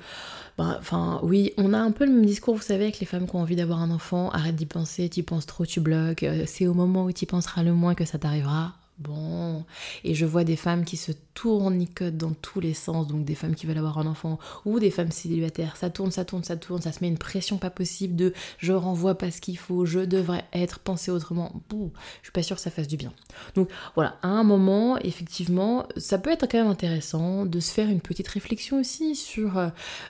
ben, 0.59 0.77
enfin 0.79 1.21
oui 1.23 1.53
on 1.57 1.73
a 1.73 1.79
un 1.79 1.91
peu 1.91 2.05
le 2.05 2.13
même 2.13 2.27
discours 2.27 2.55
vous 2.55 2.63
savez 2.63 2.85
avec 2.85 3.01
les 3.01 3.07
femmes 3.07 3.27
qui 3.27 3.37
ont 3.37 3.41
envie 3.41 3.57
d'avoir 3.57 3.81
un 3.81 3.91
enfant. 3.91 4.31
Arrête 4.31 4.57
d'y 4.57 4.67
penser 4.67 5.09
tu 5.09 5.23
penses 5.23 5.47
trop 5.47 5.67
tu 5.67 5.81
bloques. 5.81 6.23
Euh, 6.23 6.45
c'est 6.47 6.67
au 6.67 6.75
moment 6.75 7.05
où 7.05 7.13
tu 7.13 7.27
penseras 7.27 7.63
le 7.63 7.73
moins 7.73 7.95
que 7.95 8.05
ça 8.05 8.19
t'arrivera 8.19 8.75
Bon, 9.03 9.65
et 10.05 10.15
je 10.15 10.27
vois 10.27 10.45
des 10.45 10.57
femmes 10.57 10.85
qui 10.85 10.97
se 10.97 11.13
tournicotent 11.35 12.17
dans 12.17 12.35
tous 12.35 12.61
les 12.61 12.75
sens, 12.75 13.07
donc 13.09 13.25
des 13.25 13.35
femmes 13.35 13.55
qui 13.55 13.67
veulent 13.67 13.79
avoir 13.79 13.99
un 13.99 14.07
enfant 14.07 14.39
ou 14.65 14.79
des 14.79 14.91
femmes 14.91 15.11
célibataires. 15.11 15.77
Ça 15.77 15.91
tourne, 15.91 16.11
ça 16.11 16.25
tourne, 16.25 16.45
ça 16.45 16.57
tourne, 16.57 16.81
ça 16.83 16.93
se 16.93 17.01
met 17.01 17.09
une 17.09 17.19
pression 17.19 17.59
pas 17.59 17.71
possible 17.71 18.15
de 18.15 18.33
je 18.59 18.73
renvoie 18.73 19.17
pas 19.17 19.31
ce 19.31 19.41
qu'il 19.41 19.59
faut, 19.59 19.87
je 19.87 20.01
devrais 20.01 20.45
être 20.53 20.79
pensé 20.79 21.11
autrement. 21.11 21.53
Bouh, 21.69 21.91
je 22.21 22.27
suis 22.27 22.33
pas 22.33 22.43
sûre 22.43 22.57
que 22.57 22.63
ça 22.63 22.71
fasse 22.71 22.89
du 22.89 22.97
bien. 22.97 23.13
Donc 23.55 23.71
voilà, 23.95 24.19
à 24.23 24.29
un 24.29 24.45
moment, 24.45 24.99
effectivement, 24.99 25.87
ça 25.97 26.19
peut 26.19 26.31
être 26.31 26.47
quand 26.49 26.59
même 26.59 26.71
intéressant 26.71 27.47
de 27.47 27.61
se 27.61 27.73
faire 27.73 27.89
une 27.89 28.01
petite 28.01 28.29
réflexion 28.29 28.79
aussi 28.81 29.17
sur 29.17 29.59
euh, 29.59 29.69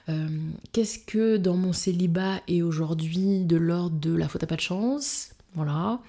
euh, 0.08 0.28
qu'est-ce 0.72 0.98
que 0.98 1.36
dans 1.36 1.56
mon 1.56 1.72
célibat 1.72 2.40
est 2.48 2.62
aujourd'hui 2.62 3.44
de 3.44 3.56
l'ordre 3.56 3.96
de 3.98 4.14
la 4.14 4.28
faute 4.28 4.42
à 4.42 4.46
pas 4.46 4.56
de 4.56 4.60
chance 4.60 5.31
voilà. 5.54 6.00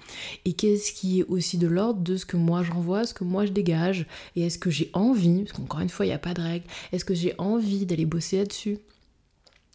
Et 0.44 0.54
qu'est-ce 0.54 0.92
qui 0.92 1.20
est 1.20 1.24
aussi 1.24 1.58
de 1.58 1.66
l'ordre 1.66 2.00
de 2.00 2.16
ce 2.16 2.24
que 2.24 2.36
moi 2.36 2.62
je 2.62 2.72
renvoie, 2.72 3.06
ce 3.06 3.14
que 3.14 3.24
moi 3.24 3.44
je 3.46 3.52
dégage? 3.52 4.06
Et 4.36 4.42
est-ce 4.42 4.58
que 4.58 4.70
j'ai 4.70 4.90
envie, 4.94 5.44
parce 5.44 5.52
qu'encore 5.52 5.80
une 5.80 5.90
fois, 5.90 6.06
il 6.06 6.08
n'y 6.08 6.14
a 6.14 6.18
pas 6.18 6.34
de 6.34 6.42
règle, 6.42 6.66
est-ce 6.92 7.04
que 7.04 7.14
j'ai 7.14 7.34
envie 7.38 7.86
d'aller 7.86 8.06
bosser 8.06 8.38
là-dessus? 8.38 8.78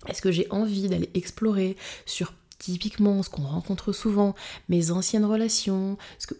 Est-ce 0.07 0.21
que 0.21 0.31
j'ai 0.31 0.47
envie 0.49 0.87
d'aller 0.87 1.09
explorer 1.13 1.75
sur 2.05 2.33
typiquement 2.57 3.23
ce 3.23 3.29
qu'on 3.29 3.43
rencontre 3.43 3.93
souvent, 3.93 4.35
mes 4.67 4.91
anciennes 4.91 5.25
relations, 5.25 5.97
ce 6.17 6.27
que, 6.27 6.35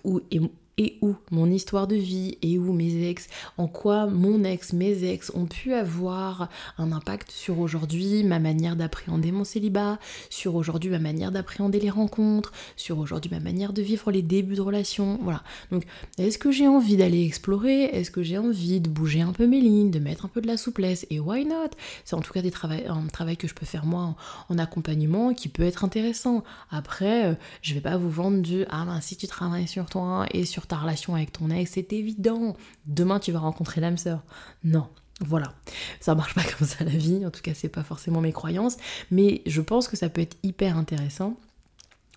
où 1.02 1.16
mon 1.32 1.50
histoire 1.50 1.88
de 1.88 1.96
vie 1.96 2.38
et 2.42 2.58
où 2.58 2.72
mes 2.74 3.10
ex, 3.10 3.28
en 3.58 3.68
quoi 3.68 4.06
mon 4.08 4.44
ex, 4.44 4.74
mes 4.74 5.04
ex 5.04 5.32
ont 5.36 5.46
pu 5.46 5.74
avoir 5.74 6.50
un 6.78 6.92
impact 6.92 7.32
sur 7.32 7.60
aujourd'hui 7.60 8.24
ma 8.24 8.40
manière 8.40 8.76
d'appréhender 8.76 9.32
mon 9.32 9.44
célibat, 9.44 10.00
sur 10.30 10.56
aujourd'hui 10.56 10.90
ma 10.90 11.00
manière 11.00 11.32
d'appréhender 11.32 11.80
les 11.80 11.90
rencontres, 11.90 12.52
sur 12.76 13.00
aujourd'hui 13.00 13.32
ma 13.32 13.40
manière 13.40 13.74
de 13.74 13.82
vivre 13.82 14.12
les 14.12 14.22
débuts 14.22 14.56
de 14.56 14.62
relation. 14.62 15.20
Voilà. 15.22 15.44
Donc, 15.72 15.86
est-ce 16.18 16.38
que 16.38 16.52
j'ai 16.52 16.68
envie 16.68 16.98
d'aller 16.98 17.26
explorer? 17.26 17.86
Est-ce 17.86 18.12
que 18.12 18.24
j'ai 18.24 18.38
envie 18.38 18.80
de 18.80 18.90
bouger 18.90 19.22
un 19.22 19.34
peu 19.34 19.48
mes 19.48 19.62
lignes, 19.62 19.92
de 19.92 20.00
mettre 20.00 20.26
un 20.26 20.30
peu 20.30 20.42
de 20.42 20.48
la 20.48 20.58
souplesse? 20.58 21.06
Et 21.10 21.20
why 21.20 21.46
not? 21.46 21.72
C'est 22.06 22.16
en 22.16 22.22
tout 22.22 22.34
cas 22.34 22.42
des 22.42 22.52
un 22.88 23.08
travail 23.08 23.38
que 23.38 23.48
je 23.48 23.54
peux 23.54 23.66
faire 23.66 23.86
moi 23.86 24.16
en, 24.50 24.58
accompagnement 24.58 25.34
qui 25.34 25.48
peut 25.48 25.64
être 25.64 25.86
intéressant. 25.86 26.44
Après, 26.72 27.28
euh, 27.28 27.34
je 27.62 27.74
vais 27.74 27.82
pas 27.82 27.98
vous 27.98 28.10
vendre 28.10 28.42
du 28.42 28.66
ah 28.70 28.84
ben 28.86 29.00
si 29.00 29.16
tu 29.16 29.28
travailles 29.28 29.68
sur 29.68 29.86
toi 29.86 30.26
et 30.34 30.46
sur 30.46 30.68
ta 30.70 30.78
relation 30.78 31.16
avec 31.16 31.34
ton 31.34 31.50
ex, 31.50 31.72
c'est 31.74 31.92
évident. 31.94 32.56
Demain, 32.86 33.20
tu 33.20 33.32
vas 33.32 33.40
rencontrer 33.40 33.82
l'âme 33.82 33.98
sœur. 33.98 34.24
Non. 34.64 34.88
Voilà, 35.22 35.54
ça 36.00 36.16
marche 36.16 36.34
pas 36.34 36.44
comme 36.58 36.66
ça 36.66 36.86
la 36.86 36.92
vie, 36.92 37.26
en 37.26 37.30
tout 37.30 37.42
cas 37.42 37.54
c'est 37.54 37.68
pas 37.68 37.84
forcément 37.84 38.22
mes 38.22 38.32
croyances, 38.32 38.78
mais 39.12 39.42
je 39.46 39.60
pense 39.60 39.90
que 39.90 39.98
ça 39.98 40.08
peut 40.08 40.22
être 40.22 40.38
hyper 40.44 40.78
intéressant 40.78 41.36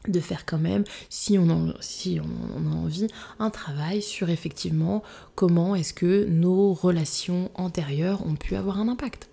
de 0.06 0.21
faire 0.21 0.47
quand 0.47 0.59
même, 0.59 0.85
si 1.09 1.38
on, 1.38 1.49
en, 1.50 1.71
a 1.71 2.76
envie, 2.76 3.09
un 3.38 3.50
travail 3.50 4.02
sur 4.02 4.30
effectivement 4.30 5.02
comment 5.35 5.75
est-ce 5.75 5.94
que 5.94 6.26
nos 6.26 6.75
relations 6.75 7.50
antérieures 7.54 8.25
ont 8.26 8.35
pu 8.35 8.56
avoir 8.56 8.78
un 8.78 8.88
impact. 8.88 9.28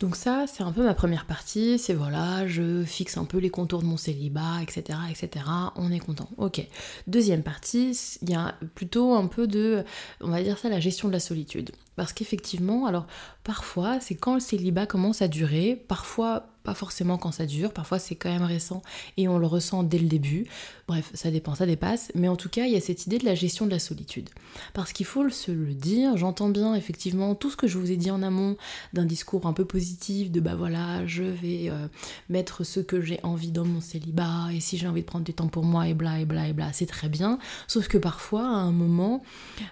Donc 0.00 0.16
ça, 0.16 0.46
c'est 0.46 0.62
un 0.62 0.72
peu 0.72 0.84
ma 0.84 0.94
première 0.94 1.26
partie, 1.26 1.78
c'est 1.78 1.94
voilà, 1.94 2.46
je 2.46 2.84
fixe 2.84 3.16
un 3.16 3.24
peu 3.24 3.38
les 3.38 3.50
contours 3.50 3.82
de 3.82 3.86
mon 3.86 3.96
célibat, 3.96 4.62
etc., 4.62 4.98
etc. 5.10 5.44
On 5.76 5.90
est 5.92 5.98
content. 5.98 6.28
Ok. 6.36 6.66
Deuxième 7.06 7.42
partie, 7.42 7.98
il 8.22 8.30
y 8.30 8.34
a 8.34 8.54
plutôt 8.74 9.14
un 9.14 9.26
peu 9.26 9.46
de, 9.46 9.84
on 10.20 10.28
va 10.28 10.42
dire 10.42 10.58
ça, 10.58 10.68
la 10.68 10.80
gestion 10.80 11.08
de 11.08 11.12
la 11.12 11.20
solitude. 11.20 11.70
Parce 11.96 12.12
qu'effectivement, 12.12 12.86
alors 12.86 13.06
parfois, 13.42 14.00
c'est 14.00 14.14
quand 14.14 14.34
le 14.34 14.40
célibat 14.40 14.86
commence 14.86 15.22
à 15.22 15.28
durer, 15.28 15.82
parfois 15.88 16.46
pas 16.66 16.74
forcément 16.74 17.16
quand 17.16 17.30
ça 17.30 17.46
dure, 17.46 17.72
parfois 17.72 18.00
c'est 18.00 18.16
quand 18.16 18.28
même 18.28 18.42
récent 18.42 18.82
et 19.16 19.28
on 19.28 19.38
le 19.38 19.46
ressent 19.46 19.84
dès 19.84 20.00
le 20.00 20.08
début. 20.08 20.46
Bref, 20.88 21.10
ça 21.14 21.30
dépend, 21.30 21.54
ça 21.54 21.64
dépasse, 21.64 22.10
mais 22.16 22.26
en 22.26 22.34
tout 22.34 22.48
cas, 22.48 22.66
il 22.66 22.72
y 22.72 22.76
a 22.76 22.80
cette 22.80 23.06
idée 23.06 23.18
de 23.18 23.24
la 23.24 23.36
gestion 23.36 23.66
de 23.66 23.70
la 23.70 23.78
solitude. 23.78 24.28
Parce 24.74 24.92
qu'il 24.92 25.06
faut 25.06 25.28
se 25.30 25.52
le 25.52 25.74
dire, 25.74 26.16
j'entends 26.16 26.48
bien 26.48 26.74
effectivement 26.74 27.36
tout 27.36 27.50
ce 27.50 27.56
que 27.56 27.68
je 27.68 27.78
vous 27.78 27.92
ai 27.92 27.96
dit 27.96 28.10
en 28.10 28.20
amont 28.20 28.56
d'un 28.92 29.04
discours 29.04 29.46
un 29.46 29.52
peu 29.52 29.64
positif, 29.64 30.32
de 30.32 30.40
bah 30.40 30.56
voilà, 30.56 31.06
je 31.06 31.22
vais 31.22 31.70
euh, 31.70 31.86
mettre 32.28 32.64
ce 32.64 32.80
que 32.80 33.00
j'ai 33.00 33.20
envie 33.22 33.52
dans 33.52 33.64
mon 33.64 33.80
célibat, 33.80 34.48
et 34.52 34.58
si 34.58 34.76
j'ai 34.76 34.88
envie 34.88 35.02
de 35.02 35.06
prendre 35.06 35.24
du 35.24 35.34
temps 35.34 35.48
pour 35.48 35.64
moi, 35.64 35.86
et 35.86 35.94
bla, 35.94 36.18
et 36.18 36.24
bla, 36.24 36.48
et 36.48 36.52
bla, 36.52 36.72
c'est 36.72 36.86
très 36.86 37.08
bien. 37.08 37.38
Sauf 37.68 37.86
que 37.86 37.98
parfois, 37.98 38.42
à 38.42 38.58
un 38.58 38.72
moment, 38.72 39.22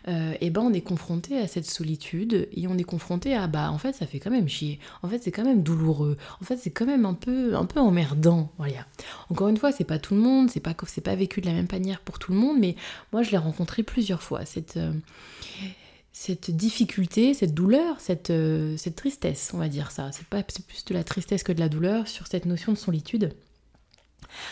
euh, 0.06 0.34
eh 0.40 0.50
ben, 0.50 0.62
on 0.62 0.72
est 0.72 0.80
confronté 0.80 1.38
à 1.38 1.48
cette 1.48 1.68
solitude, 1.68 2.04
et 2.22 2.66
on 2.68 2.78
est 2.78 2.84
confronté 2.84 3.34
à 3.34 3.46
bah 3.46 3.70
en 3.70 3.78
fait, 3.78 3.92
ça 3.92 4.06
fait 4.06 4.18
quand 4.18 4.30
même 4.30 4.48
chier, 4.48 4.78
en 5.02 5.08
fait, 5.08 5.22
c'est 5.22 5.32
quand 5.32 5.44
même 5.44 5.62
douloureux, 5.62 6.16
en 6.40 6.44
fait, 6.44 6.56
c'est 6.56 6.70
quand 6.70 6.86
même 6.86 7.04
un 7.04 7.14
peu, 7.14 7.56
un 7.56 7.64
peu 7.64 7.80
emmerdant. 7.80 8.50
Voilà. 8.58 8.86
Encore 9.30 9.48
une 9.48 9.56
fois, 9.56 9.72
c'est 9.72 9.84
pas 9.84 9.98
tout 9.98 10.14
le 10.14 10.20
monde, 10.20 10.50
c'est 10.50 10.60
pas, 10.60 10.74
c'est 10.86 11.00
pas 11.00 11.14
vécu 11.14 11.40
de 11.40 11.46
la 11.46 11.52
même 11.52 11.68
manière 11.70 12.00
pour 12.00 12.18
tout 12.18 12.32
le 12.32 12.38
monde, 12.38 12.58
mais 12.58 12.76
moi 13.12 13.22
je 13.22 13.30
l'ai 13.30 13.38
rencontré 13.38 13.82
plusieurs 13.82 14.22
fois. 14.22 14.44
Cette, 14.44 14.76
euh, 14.76 14.92
cette 16.12 16.50
difficulté, 16.52 17.34
cette 17.34 17.54
douleur, 17.54 18.00
cette, 18.00 18.30
euh, 18.30 18.76
cette 18.76 18.96
tristesse, 18.96 19.50
on 19.52 19.58
va 19.58 19.68
dire 19.68 19.90
ça. 19.90 20.10
C'est 20.12 20.26
pas 20.26 20.42
c'est 20.48 20.64
plus 20.64 20.84
de 20.84 20.94
la 20.94 21.04
tristesse 21.04 21.42
que 21.42 21.52
de 21.52 21.60
la 21.60 21.68
douleur 21.68 22.08
sur 22.08 22.26
cette 22.28 22.46
notion 22.46 22.72
de 22.72 22.78
solitude. 22.78 23.32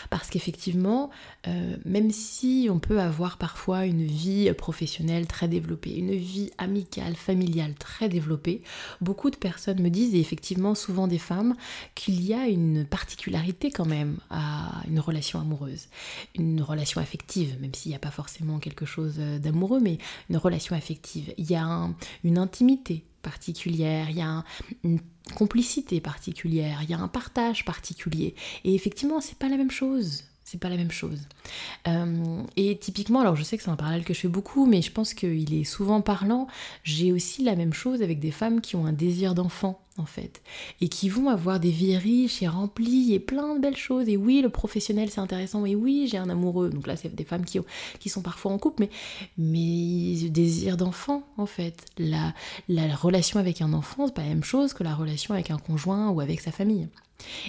Parce 0.09 0.29
qu'effectivement, 0.29 1.09
euh, 1.47 1.77
même 1.85 2.11
si 2.11 2.67
on 2.71 2.79
peut 2.79 2.99
avoir 2.99 3.37
parfois 3.37 3.85
une 3.85 4.05
vie 4.05 4.51
professionnelle 4.53 5.27
très 5.27 5.47
développée, 5.47 5.95
une 5.95 6.15
vie 6.15 6.51
amicale, 6.57 7.15
familiale 7.15 7.73
très 7.75 8.09
développée, 8.09 8.61
beaucoup 9.01 9.29
de 9.29 9.35
personnes 9.35 9.81
me 9.81 9.89
disent, 9.89 10.15
et 10.15 10.19
effectivement 10.19 10.75
souvent 10.75 11.07
des 11.07 11.17
femmes, 11.17 11.55
qu'il 11.95 12.23
y 12.23 12.33
a 12.33 12.47
une 12.47 12.85
particularité 12.85 13.71
quand 13.71 13.85
même 13.85 14.17
à 14.29 14.81
une 14.87 14.99
relation 14.99 15.39
amoureuse, 15.39 15.87
une 16.35 16.61
relation 16.61 17.01
affective, 17.01 17.57
même 17.61 17.73
s'il 17.73 17.89
n'y 17.89 17.95
a 17.95 17.99
pas 17.99 18.11
forcément 18.11 18.59
quelque 18.59 18.85
chose 18.85 19.17
d'amoureux, 19.17 19.79
mais 19.79 19.97
une 20.29 20.37
relation 20.37 20.75
affective. 20.75 21.33
Il 21.37 21.49
y 21.49 21.55
a 21.55 21.89
une 22.23 22.37
intimité 22.37 23.03
particulière, 23.23 24.11
il 24.11 24.17
y 24.17 24.21
a 24.21 24.43
une 24.83 24.99
complicité 25.35 25.99
particulière, 25.99 26.81
il 26.83 26.89
y 26.91 26.93
a 26.93 26.99
un 26.99 27.07
partage 27.07 27.65
particulier. 27.65 28.35
Et 28.63 28.75
effectivement, 28.75 29.19
c'est 29.21 29.37
pas 29.37 29.49
la 29.49 29.57
même 29.57 29.71
chose 29.71 30.25
c'est 30.53 30.59
pas 30.59 30.69
la 30.69 30.77
même 30.77 30.91
chose. 30.91 31.19
Euh, 31.87 32.43
et 32.57 32.77
typiquement, 32.77 33.21
alors 33.21 33.35
je 33.35 33.41
sais 33.41 33.57
que 33.57 33.63
c'est 33.63 33.71
un 33.71 33.75
parallèle 33.75 34.03
que 34.03 34.13
je 34.13 34.19
fais 34.19 34.27
beaucoup, 34.27 34.67
mais 34.67 34.83
je 34.83 34.91
pense 34.91 35.15
qu'il 35.15 35.51
est 35.53 35.63
souvent 35.63 36.01
parlant. 36.01 36.47
J'ai 36.83 37.11
aussi 37.11 37.43
la 37.43 37.55
même 37.55 37.73
chose 37.73 38.03
avec 38.03 38.19
des 38.19 38.29
femmes 38.29 38.61
qui 38.61 38.75
ont 38.75 38.85
un 38.85 38.93
désir 38.93 39.33
d'enfant, 39.33 39.81
en 39.97 40.05
fait, 40.05 40.41
et 40.81 40.89
qui 40.89 41.07
vont 41.07 41.29
avoir 41.29 41.59
des 41.59 41.69
vies 41.69 41.97
riches 41.97 42.41
et 42.41 42.47
remplies 42.47 43.13
et 43.13 43.19
plein 43.19 43.55
de 43.55 43.59
belles 43.59 43.77
choses. 43.77 44.09
Et 44.09 44.17
oui, 44.17 44.41
le 44.41 44.49
professionnel 44.49 45.09
c'est 45.11 45.21
intéressant, 45.21 45.65
et 45.65 45.75
oui, 45.75 46.07
j'ai 46.09 46.17
un 46.17 46.29
amoureux. 46.29 46.69
Donc 46.69 46.87
là, 46.87 46.95
c'est 46.95 47.13
des 47.13 47.23
femmes 47.23 47.45
qui, 47.45 47.59
qui 47.99 48.09
sont 48.09 48.21
parfois 48.21 48.51
en 48.51 48.57
couple, 48.57 48.83
mais, 48.83 48.89
mais 49.37 50.29
désir 50.29 50.77
d'enfant, 50.77 51.23
en 51.37 51.45
fait. 51.45 51.85
La, 51.97 52.33
la 52.67 52.95
relation 52.95 53.39
avec 53.39 53.61
un 53.61 53.73
enfant, 53.73 54.07
c'est 54.07 54.13
pas 54.15 54.23
la 54.23 54.29
même 54.29 54.43
chose 54.43 54.73
que 54.73 54.83
la 54.83 54.95
relation 54.95 55.33
avec 55.33 55.51
un 55.51 55.57
conjoint 55.57 56.09
ou 56.09 56.21
avec 56.21 56.41
sa 56.41 56.51
famille. 56.51 56.87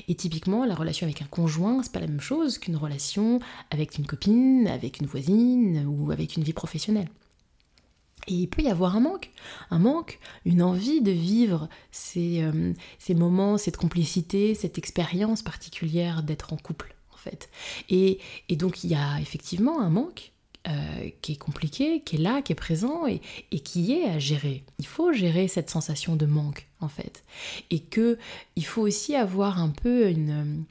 Et 0.08 0.14
typiquement, 0.14 0.64
la 0.64 0.74
relation 0.74 1.06
avec 1.06 1.22
un 1.22 1.26
conjoint, 1.26 1.82
c'est 1.82 1.92
pas 1.92 2.00
la 2.00 2.06
même 2.06 2.20
chose 2.20 2.58
qu'une 2.58 2.76
relation 2.76 3.40
avec 3.70 3.98
une 3.98 4.06
copine, 4.06 4.68
avec 4.68 5.00
une 5.00 5.06
voisine 5.06 5.84
ou 5.86 6.10
avec 6.10 6.36
une 6.36 6.44
vie 6.44 6.52
professionnelle. 6.52 7.08
Et 8.26 8.34
il 8.34 8.48
peut 8.48 8.62
y 8.62 8.68
avoir 8.68 8.96
un 8.96 9.00
manque, 9.00 9.30
un 9.70 9.78
manque, 9.78 10.18
une 10.44 10.62
envie 10.62 11.00
de 11.00 11.10
vivre 11.10 11.68
ces, 11.90 12.42
euh, 12.42 12.72
ces 12.98 13.14
moments, 13.14 13.58
cette 13.58 13.76
complicité, 13.76 14.54
cette 14.54 14.78
expérience 14.78 15.42
particulière 15.42 16.22
d'être 16.22 16.52
en 16.52 16.56
couple, 16.56 16.94
en 17.12 17.16
fait. 17.16 17.50
Et, 17.88 18.18
et 18.48 18.56
donc 18.56 18.84
il 18.84 18.90
y 18.90 18.94
a 18.94 19.20
effectivement 19.20 19.80
un 19.80 19.90
manque, 19.90 20.32
euh, 20.66 21.10
qui 21.20 21.32
est 21.32 21.36
compliqué, 21.36 22.00
qui 22.00 22.16
est 22.16 22.18
là, 22.18 22.40
qui 22.40 22.52
est 22.52 22.54
présent 22.54 23.06
et, 23.06 23.20
qui 23.60 23.92
est 23.92 24.06
à 24.06 24.18
gérer. 24.18 24.64
Il 24.78 24.86
faut 24.86 25.12
gérer 25.12 25.46
cette 25.46 25.68
sensation 25.68 26.16
de 26.16 26.24
manque 26.24 26.68
en 26.80 26.88
fait. 26.88 27.22
Et 27.70 27.80
que 27.80 28.16
il 28.56 28.64
faut 28.64 28.80
aussi 28.80 29.14
avoir 29.14 29.60
un 29.60 29.68
peu 29.68 30.08
une, 30.08 30.64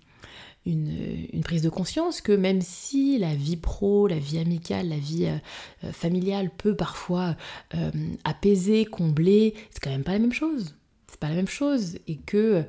une, 0.65 1.41
prise 1.43 1.61
de 1.61 1.69
conscience 1.69 2.21
que 2.21 2.31
même 2.31 2.61
si 2.61 3.17
la 3.17 3.35
vie 3.35 3.57
pro, 3.57 4.07
la 4.07 4.17
vie 4.17 4.39
amicale, 4.39 4.89
la 4.89 4.97
vie 4.97 5.25
euh, 5.25 5.91
familiale 5.91 6.49
peut 6.49 6.75
parfois 6.75 7.35
euh, 7.75 7.91
apaiser, 8.23 8.85
combler, 8.85 9.53
c'est 9.71 9.81
quand 9.81 9.89
même 9.89 10.03
pas 10.03 10.13
la 10.13 10.19
même 10.19 10.33
chose. 10.33 10.75
C'est 11.09 11.19
pas 11.19 11.29
la 11.29 11.35
même 11.35 11.47
chose 11.47 11.99
et 12.07 12.15
que 12.15 12.63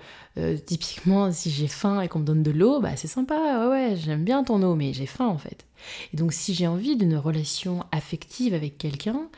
typiquement 0.66 1.32
si 1.32 1.50
j'ai 1.50 1.66
faim 1.66 2.02
et 2.02 2.08
qu'on 2.08 2.18
me 2.18 2.26
donne 2.26 2.42
de 2.42 2.50
l'eau 2.50 2.78
bah 2.78 2.94
c'est 2.94 3.08
sympa. 3.08 3.34
Ouais 3.34 3.70
ouais 3.70 3.96
j'aime 3.96 4.22
bien 4.22 4.44
ton 4.44 4.62
eau 4.62 4.74
mais 4.74 4.92
j'ai 4.92 5.06
faim 5.06 5.28
en 5.28 5.38
fait. 5.38 5.64
Et 6.12 6.18
donc 6.18 6.34
si 6.34 6.52
j'ai 6.52 6.66
envie 6.66 6.96
d'une 6.96 7.16
relation 7.16 7.84
affective 7.90 8.52
avec 8.52 8.76
quelqu'un, 8.76 9.28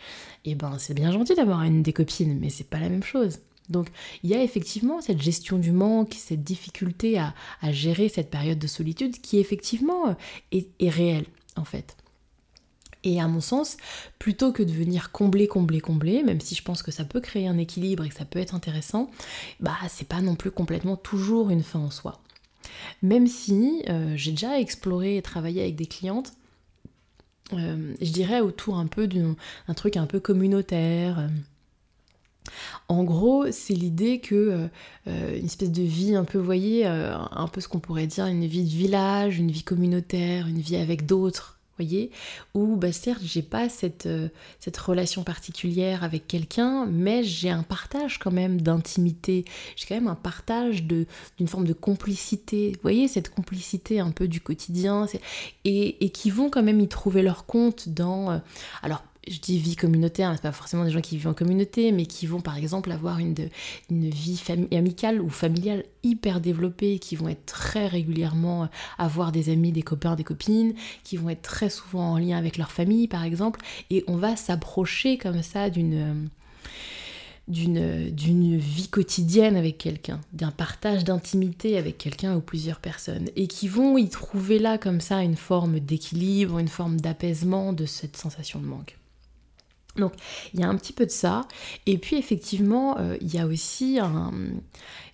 et 0.45 0.51
eh 0.51 0.55
ben 0.57 0.77
c'est 0.79 0.95
bien 0.95 1.13
gentil 1.13 1.37
d'avoir 1.37 1.63
une 1.63 1.83
des 1.83 1.93
copines, 1.93 2.37
mais 2.41 2.51
c'est 2.51 2.69
pas 2.69 2.81
la 2.81 2.89
même 2.89 3.05
chose. 3.05 3.39
Donc 3.69 3.89
il 4.23 4.31
y 4.31 4.35
a 4.35 4.43
effectivement 4.43 5.01
cette 5.01 5.21
gestion 5.21 5.59
du 5.59 5.73
manque, 5.73 6.15
cette 6.15 6.45
difficulté 6.45 7.19
à, 7.19 7.35
gérer 7.73 8.09
cette 8.09 8.31
période 8.31 8.59
de 8.59 8.67
solitude 8.67 9.21
qui 9.21 9.39
effectivement 9.39 10.09
euh, 10.09 10.15
est, 10.53 10.89
réelle 10.89 11.27
en 11.57 11.65
fait. 11.65 11.97
Et 13.05 13.21
à 13.21 13.29
mon 13.29 13.41
sens, 13.41 13.77
plutôt 14.19 14.53
que 14.53 14.65
de 14.65 14.73
venir 14.73 15.13
combler, 15.13 15.47
combler, 15.47 15.81
combler, 15.81 16.25
même 16.25 16.41
si 16.41 16.57
je 16.57 16.63
pense 16.63 16.83
que 16.83 16.91
ça 16.91 17.05
peut 17.05 17.21
créer 17.21 17.47
un 17.47 17.59
équilibre 17.59 18.05
et 18.05 18.09
que 18.09 18.15
ça 18.17 18.25
peut 18.25 18.41
être 18.41 18.55
intéressant, 18.55 19.11
bah 19.61 19.77
c'est 19.89 20.09
pas 20.09 20.21
non 20.21 20.35
plus 20.35 20.51
complètement 20.51 20.97
toujours 20.97 21.51
une 21.51 21.63
fin 21.63 21.79
en 21.79 21.91
soi. 21.91 22.21
Même 23.03 23.29
si 23.29 23.83
euh, 23.89 24.15
j'ai 24.17 24.33
déjà 24.33 24.59
exploré 24.59 25.17
et 25.17 25.23
travaillé 25.23 25.63
avec 25.63 25.77
des 25.77 25.87
clientes, 25.87 26.33
euh, 27.53 27.95
je 28.01 28.11
dirais 28.11 28.41
autour 28.41 28.77
un 28.77 28.87
peu 28.87 29.07
d'un 29.07 29.37
truc 29.75 29.97
un 29.97 30.07
peu 30.07 30.19
communautaire. 30.19 31.29
En 32.89 33.05
gros, 33.05 33.51
c'est 33.51 33.75
l'idée 33.75 34.21
que 34.21 34.69
euh, 35.07 35.39
une 35.39 35.47
espèce 35.47 35.73
de 35.73 35.83
vie 35.83 36.15
un 36.15 36.25
peu, 36.25 36.39
voyez, 36.39 36.87
un 36.87 37.49
peu 37.53 37.61
ce 37.61 37.69
qu'on 37.69 37.81
pourrait 37.81 38.07
dire 38.07 38.27
une 38.27 38.47
vie 38.47 38.65
de 38.65 38.69
village, 38.69 39.39
une 39.39 39.51
vie 39.51 39.63
communautaire, 39.63 40.47
une 40.47 40.61
vie 40.61 40.77
avec 40.77 41.07
d'autres, 41.07 41.57
voyez 41.79 42.11
Ou 42.55 42.77
bah, 42.77 42.93
certes, 42.93 43.23
j'ai 43.25 43.43
pas 43.43 43.69
cette, 43.69 44.07
euh, 44.07 44.29
cette 44.61 44.77
relation 44.77 45.23
particulière 45.23 46.05
avec 46.05 46.27
quelqu'un, 46.27 46.87
mais 46.87 47.23
j'ai 47.23 47.51
un 47.51 47.63
partage 47.63 48.19
quand 48.19 48.31
même 48.31 48.61
d'intimité. 48.61 49.45
J'ai 49.77 49.87
quand 49.87 49.95
même 49.95 50.09
un 50.09 50.15
partage 50.15 50.85
d'une 50.85 51.07
forme 51.49 51.67
de 51.67 51.73
complicité. 51.73 52.77
Voyez, 52.83 53.09
cette 53.09 53.31
complicité 53.35 54.01
un 54.01 54.11
peu 54.11 54.29
du 54.29 54.41
quotidien. 54.41 55.07
Et, 55.65 56.05
et, 56.05 56.11
qui 56.11 56.31
vont 56.31 56.51
quand 56.51 56.63
même 56.63 56.81
y 56.81 56.89
trouver 56.89 57.23
leur 57.23 57.47
compte 57.47 57.89
dans. 57.89 58.31
Euh, 58.31 58.39
alors, 58.83 59.03
je 59.29 59.41
dis 59.41 59.59
vie 59.59 59.77
communautaire, 59.77 60.33
c'est 60.35 60.43
pas 60.43 60.53
forcément 60.53 60.85
des 60.85 60.91
gens 60.91 61.01
qui 61.01 61.17
vivent 61.17 61.29
en 61.29 61.35
communauté, 61.35 61.91
mais 61.93 62.07
qui 62.07 62.27
vont 62.27 62.41
par 62.41 62.57
exemple 62.57 62.93
avoir 62.93 63.19
une, 63.19 63.35
une 63.91 64.09
vie 64.09 64.41
amicale 64.73 65.21
ou 65.21 65.29
familiale 65.29 65.85
hyper 66.03 66.41
développée, 66.41 66.99
qui 66.99 67.17
vont 67.17 67.29
être 67.29 67.45
très 67.47 67.89
régulièrement 67.89 68.65
euh, 68.65 68.67
avoir 68.99 69.33
des 69.33 69.51
amis, 69.51 69.73
des 69.73 69.83
copains, 69.83 70.15
des 70.15 70.25
copines, 70.25 70.75
qui 71.03 71.17
vont 71.17 71.29
être 71.29 71.43
très 71.43 71.71
souvent 71.71 72.13
en 72.13 72.19
lien 72.19 72.37
avec 72.37 72.57
leur 72.57 72.71
famille 72.71 73.09
par 73.09 73.25
exemple, 73.25 73.61
et 73.91 74.05
on 74.07 74.17
va 74.17 74.37
s'approcher 74.37 75.19
comme 75.19 75.43
ça 75.43 75.71
d'une 75.71 75.95
euh, 75.95 76.27
d'une, 77.49 78.11
d'une 78.11 78.57
vie 78.57 78.89
quotidienne 78.89 79.57
avec 79.57 79.79
quelqu'un, 79.79 80.21
d'un 80.33 80.51
partage 80.51 81.05
d'intimité 81.05 81.79
avec 81.79 81.97
quelqu'un 81.97 82.35
ou 82.35 82.41
plusieurs 82.41 82.81
personnes, 82.81 83.29
et 83.37 83.47
qui 83.47 83.69
vont 83.69 83.97
y 83.99 84.09
trouver 84.09 84.59
là 84.59 84.79
comme 84.79 85.01
ça 85.01 85.23
une 85.23 85.37
forme 85.37 85.79
d'équilibre, 85.79 86.59
une 86.59 86.67
forme 86.67 87.01
d'apaisement 87.01 87.73
de 87.73 87.87
cette 87.87 88.17
sensation 88.17 88.59
de 88.59 88.67
manque. 88.67 88.97
Donc 89.97 90.13
il 90.55 90.61
y 90.61 90.63
a 90.63 90.69
un 90.69 90.77
petit 90.77 90.93
peu 90.93 91.07
de 91.07 91.11
ça. 91.11 91.43
Et 91.87 91.99
puis 91.99 92.17
effectivement, 92.17 92.99
euh, 92.99 93.17
il 93.21 93.35
y 93.35 93.39
a 93.39 93.47
aussi 93.47 93.99
un, 94.01 94.33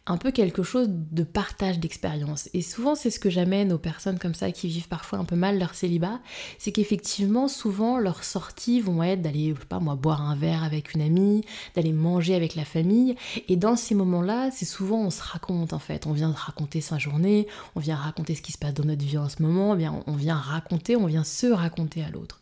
un 0.06 0.16
peu 0.16 0.32
quelque 0.32 0.64
chose 0.64 0.88
de 0.90 1.22
partage 1.22 1.78
d'expérience. 1.78 2.48
Et 2.54 2.62
souvent, 2.62 2.96
c'est 2.96 3.10
ce 3.10 3.20
que 3.20 3.30
j'amène 3.30 3.72
aux 3.72 3.78
personnes 3.78 4.18
comme 4.18 4.34
ça 4.34 4.50
qui 4.50 4.66
vivent 4.66 4.88
parfois 4.88 5.20
un 5.20 5.24
peu 5.24 5.36
mal 5.36 5.60
leur 5.60 5.76
célibat, 5.76 6.20
c'est 6.58 6.72
qu'effectivement, 6.72 7.46
souvent, 7.46 7.98
leurs 7.98 8.24
sorties 8.24 8.80
vont 8.80 9.02
être 9.04 9.22
d'aller, 9.22 9.54
pas 9.68 9.78
moi, 9.78 9.94
boire 9.94 10.20
un 10.20 10.34
verre 10.34 10.64
avec 10.64 10.94
une 10.94 11.02
amie, 11.02 11.44
d'aller 11.76 11.92
manger 11.92 12.34
avec 12.34 12.56
la 12.56 12.64
famille. 12.64 13.14
Et 13.48 13.54
dans 13.56 13.76
ces 13.76 13.94
moments-là, 13.94 14.50
c'est 14.50 14.64
souvent 14.64 15.02
on 15.02 15.10
se 15.10 15.22
raconte 15.22 15.72
en 15.72 15.78
fait. 15.78 16.06
On 16.06 16.12
vient 16.12 16.32
raconter 16.32 16.80
sa 16.80 16.98
journée, 16.98 17.46
on 17.76 17.80
vient 17.80 17.96
raconter 17.96 18.34
ce 18.34 18.42
qui 18.42 18.50
se 18.50 18.58
passe 18.58 18.74
dans 18.74 18.84
notre 18.84 19.04
vie 19.04 19.18
en 19.18 19.28
ce 19.28 19.40
moment, 19.40 19.70
on 20.06 20.16
vient 20.16 20.36
raconter, 20.36 20.96
on 20.96 21.06
vient 21.06 21.24
se 21.24 21.46
raconter 21.46 22.02
à 22.02 22.10
l'autre. 22.10 22.40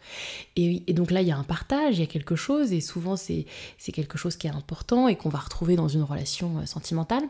Et, 0.57 0.83
et, 0.87 0.95
donc 0.95 1.11
là, 1.11 1.21
il 1.21 1.29
y 1.29 1.33
a 1.33 1.37
un 1.37 1.45
partage, 1.45 1.99
il 1.99 2.01
y 2.01 2.05
a 2.05 2.07
quelque 2.07 2.37
chose, 2.37 2.73
et 2.73 2.81
souvent, 2.81 3.17
c'est 3.17 3.45
quelque 3.93 4.17
chose 4.17 4.37
qui 4.37 4.47
est 4.47 4.51
important 4.51 5.09
et 5.09 5.17
qu'on 5.17 5.29
va 5.29 5.41
retrouver 5.41 5.77
dans 5.77 5.89
une 5.89 6.03
relation 6.03 6.59
euh, 6.59 6.67
sentimentale. 6.67 7.25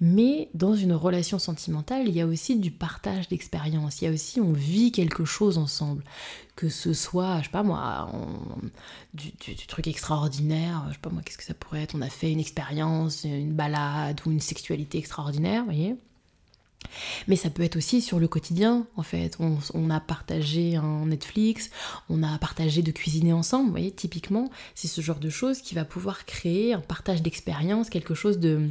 Mais 0.00 0.48
dans 0.54 0.74
une 0.74 0.92
relation 0.92 1.38
sentimentale, 1.38 2.08
il 2.08 2.14
y 2.14 2.20
a 2.20 2.26
aussi 2.26 2.58
du 2.58 2.70
partage 2.70 3.28
d'expérience. 3.28 4.00
Il 4.00 4.04
y 4.06 4.08
a 4.08 4.10
aussi, 4.10 4.40
on 4.40 4.52
vit 4.52 4.92
quelque 4.92 5.24
chose 5.24 5.58
ensemble. 5.58 6.04
Que 6.56 6.68
ce 6.68 6.92
soit, 6.92 7.38
je 7.38 7.44
sais 7.44 7.50
pas 7.50 7.62
moi, 7.62 8.10
du, 9.14 9.32
truc 9.68 9.86
extraordinaire, 9.86 10.84
je 10.88 10.94
sais 10.94 11.00
pas 11.00 11.10
moi, 11.10 11.22
qu'est-ce 11.24 11.38
que 11.38 11.44
ça 11.44 11.54
pourrait 11.54 11.82
être 11.82 11.94
On 11.94 12.00
a 12.00 12.10
fait 12.10 12.32
une 12.32 12.40
expérience, 12.40 13.22
une 13.24 13.52
balade 13.52 14.20
ou 14.26 14.32
une 14.32 14.40
sexualité 14.40 14.98
extraordinaire, 14.98 15.60
vous 15.60 15.70
voyez 15.70 15.96
mais 17.26 17.36
ça 17.36 17.50
peut 17.50 17.62
être 17.62 17.76
aussi 17.76 18.00
sur 18.00 18.18
le 18.18 18.28
quotidien, 18.28 18.86
en 18.96 19.02
fait. 19.02 19.36
On, 19.38 19.90
a 19.90 20.00
partagé 20.00 20.76
un 20.76 21.06
Netflix, 21.06 21.70
on 22.08 22.22
a 22.22 22.38
partagé 22.38 22.82
de 22.82 22.90
cuisiner 22.90 23.32
ensemble, 23.32 23.66
vous 23.66 23.72
voyez, 23.72 23.90
typiquement, 23.90 24.50
c'est 24.74 24.88
ce 24.88 25.00
genre 25.00 25.18
de 25.18 25.30
choses 25.30 25.60
qui 25.60 25.74
va 25.74 25.84
pouvoir 25.84 26.26
créer 26.26 26.74
un 26.74 26.80
partage 26.80 27.22
d'expérience, 27.22 27.90
quelque 27.90 28.14
chose 28.14 28.38
euh, 28.42 28.68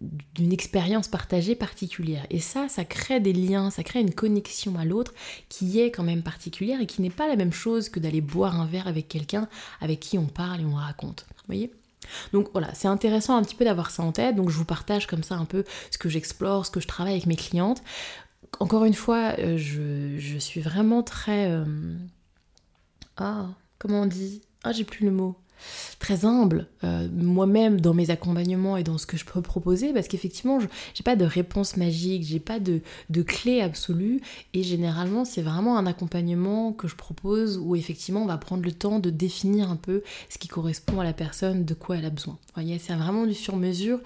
d'une 0.00 0.52
expérience 0.52 1.08
partagée 1.08 1.54
particulière. 1.54 2.26
Et 2.30 2.40
ça, 2.40 2.68
ça 2.68 2.84
crée 2.84 3.20
des 3.20 3.32
liens, 3.32 3.70
ça 3.70 3.82
crée 3.82 4.00
une 4.00 4.14
connexion 4.14 4.78
à 4.78 4.84
l'autre 4.84 5.14
qui 5.48 5.80
est 5.80 5.90
quand 5.90 6.04
même 6.04 6.22
particulière 6.22 6.80
et 6.80 6.86
qui 6.86 7.02
n'est 7.02 7.10
pas 7.10 7.28
la 7.28 7.36
même 7.36 7.52
chose 7.52 7.88
que 7.88 8.00
d'aller 8.00 8.20
boire 8.20 8.60
un 8.60 8.66
verre 8.66 8.88
avec 8.88 9.08
quelqu'un 9.08 9.48
avec 9.80 10.00
qui 10.00 10.18
on 10.18 10.26
parle 10.26 10.60
et 10.60 10.64
on 10.64 10.74
raconte. 10.74 11.26
Vous 11.28 11.44
voyez 11.46 11.72
donc 12.32 12.50
voilà, 12.52 12.72
c'est 12.74 12.88
intéressant 12.88 13.36
un 13.36 13.42
petit 13.42 13.54
peu 13.54 13.64
d'avoir 13.64 13.90
ça 13.90 14.02
en 14.02 14.12
tête. 14.12 14.36
Donc 14.36 14.50
je 14.50 14.56
vous 14.56 14.64
partage 14.64 15.06
comme 15.06 15.22
ça 15.22 15.34
un 15.36 15.44
peu 15.44 15.64
ce 15.90 15.98
que 15.98 16.08
j'explore, 16.08 16.66
ce 16.66 16.70
que 16.70 16.80
je 16.80 16.86
travaille 16.86 17.14
avec 17.14 17.26
mes 17.26 17.36
clientes. 17.36 17.82
Encore 18.60 18.84
une 18.84 18.94
fois, 18.94 19.34
euh, 19.38 19.58
je, 19.58 20.38
suis 20.38 20.60
vraiment 20.60 21.02
très... 21.02 21.50
Euh, 21.50 21.64
ah, 23.16 23.46
comment 23.78 24.02
on 24.02 24.06
dit? 24.06 24.42
Ah, 24.64 24.72
j'ai 24.72 24.84
plus 24.84 25.04
le 25.04 25.10
mot 25.10 25.36
très 25.98 26.24
humble 26.24 26.66
euh, 26.84 27.08
moi-même 27.12 27.80
dans 27.80 27.94
mes 27.94 28.10
accompagnements 28.10 28.76
et 28.76 28.84
dans 28.84 28.98
ce 28.98 29.06
que 29.06 29.16
je 29.16 29.24
peux 29.24 29.42
proposer 29.42 29.92
parce 29.92 30.08
qu'effectivement 30.08 30.58
j'ai 30.94 31.02
pas 31.04 31.16
de 31.16 31.24
réponse 31.24 31.76
magique, 31.76 32.24
j'ai 32.24 32.40
pas 32.40 32.60
de, 32.60 32.80
de 33.10 33.22
clé 33.22 33.60
absolue 33.60 34.20
et 34.54 34.62
généralement 34.62 35.24
c'est 35.24 35.42
vraiment 35.42 35.78
un 35.78 35.86
accompagnement 35.86 36.72
que 36.72 36.88
je 36.88 36.96
propose 36.96 37.58
où 37.58 37.76
effectivement 37.76 38.22
on 38.22 38.26
va 38.26 38.38
prendre 38.38 38.62
le 38.62 38.72
temps 38.72 38.98
de 38.98 39.10
définir 39.10 39.70
un 39.70 39.76
peu 39.76 40.02
ce 40.28 40.38
qui 40.38 40.48
correspond 40.48 41.00
à 41.00 41.04
la 41.04 41.12
personne, 41.12 41.64
de 41.64 41.74
quoi 41.74 41.96
elle 41.96 42.04
a 42.04 42.10
besoin. 42.10 42.34
Vous 42.34 42.62
voyez, 42.62 42.78
c'est 42.78 42.94
vraiment 42.94 43.26
du 43.26 43.34
sur-mesure 43.34 44.00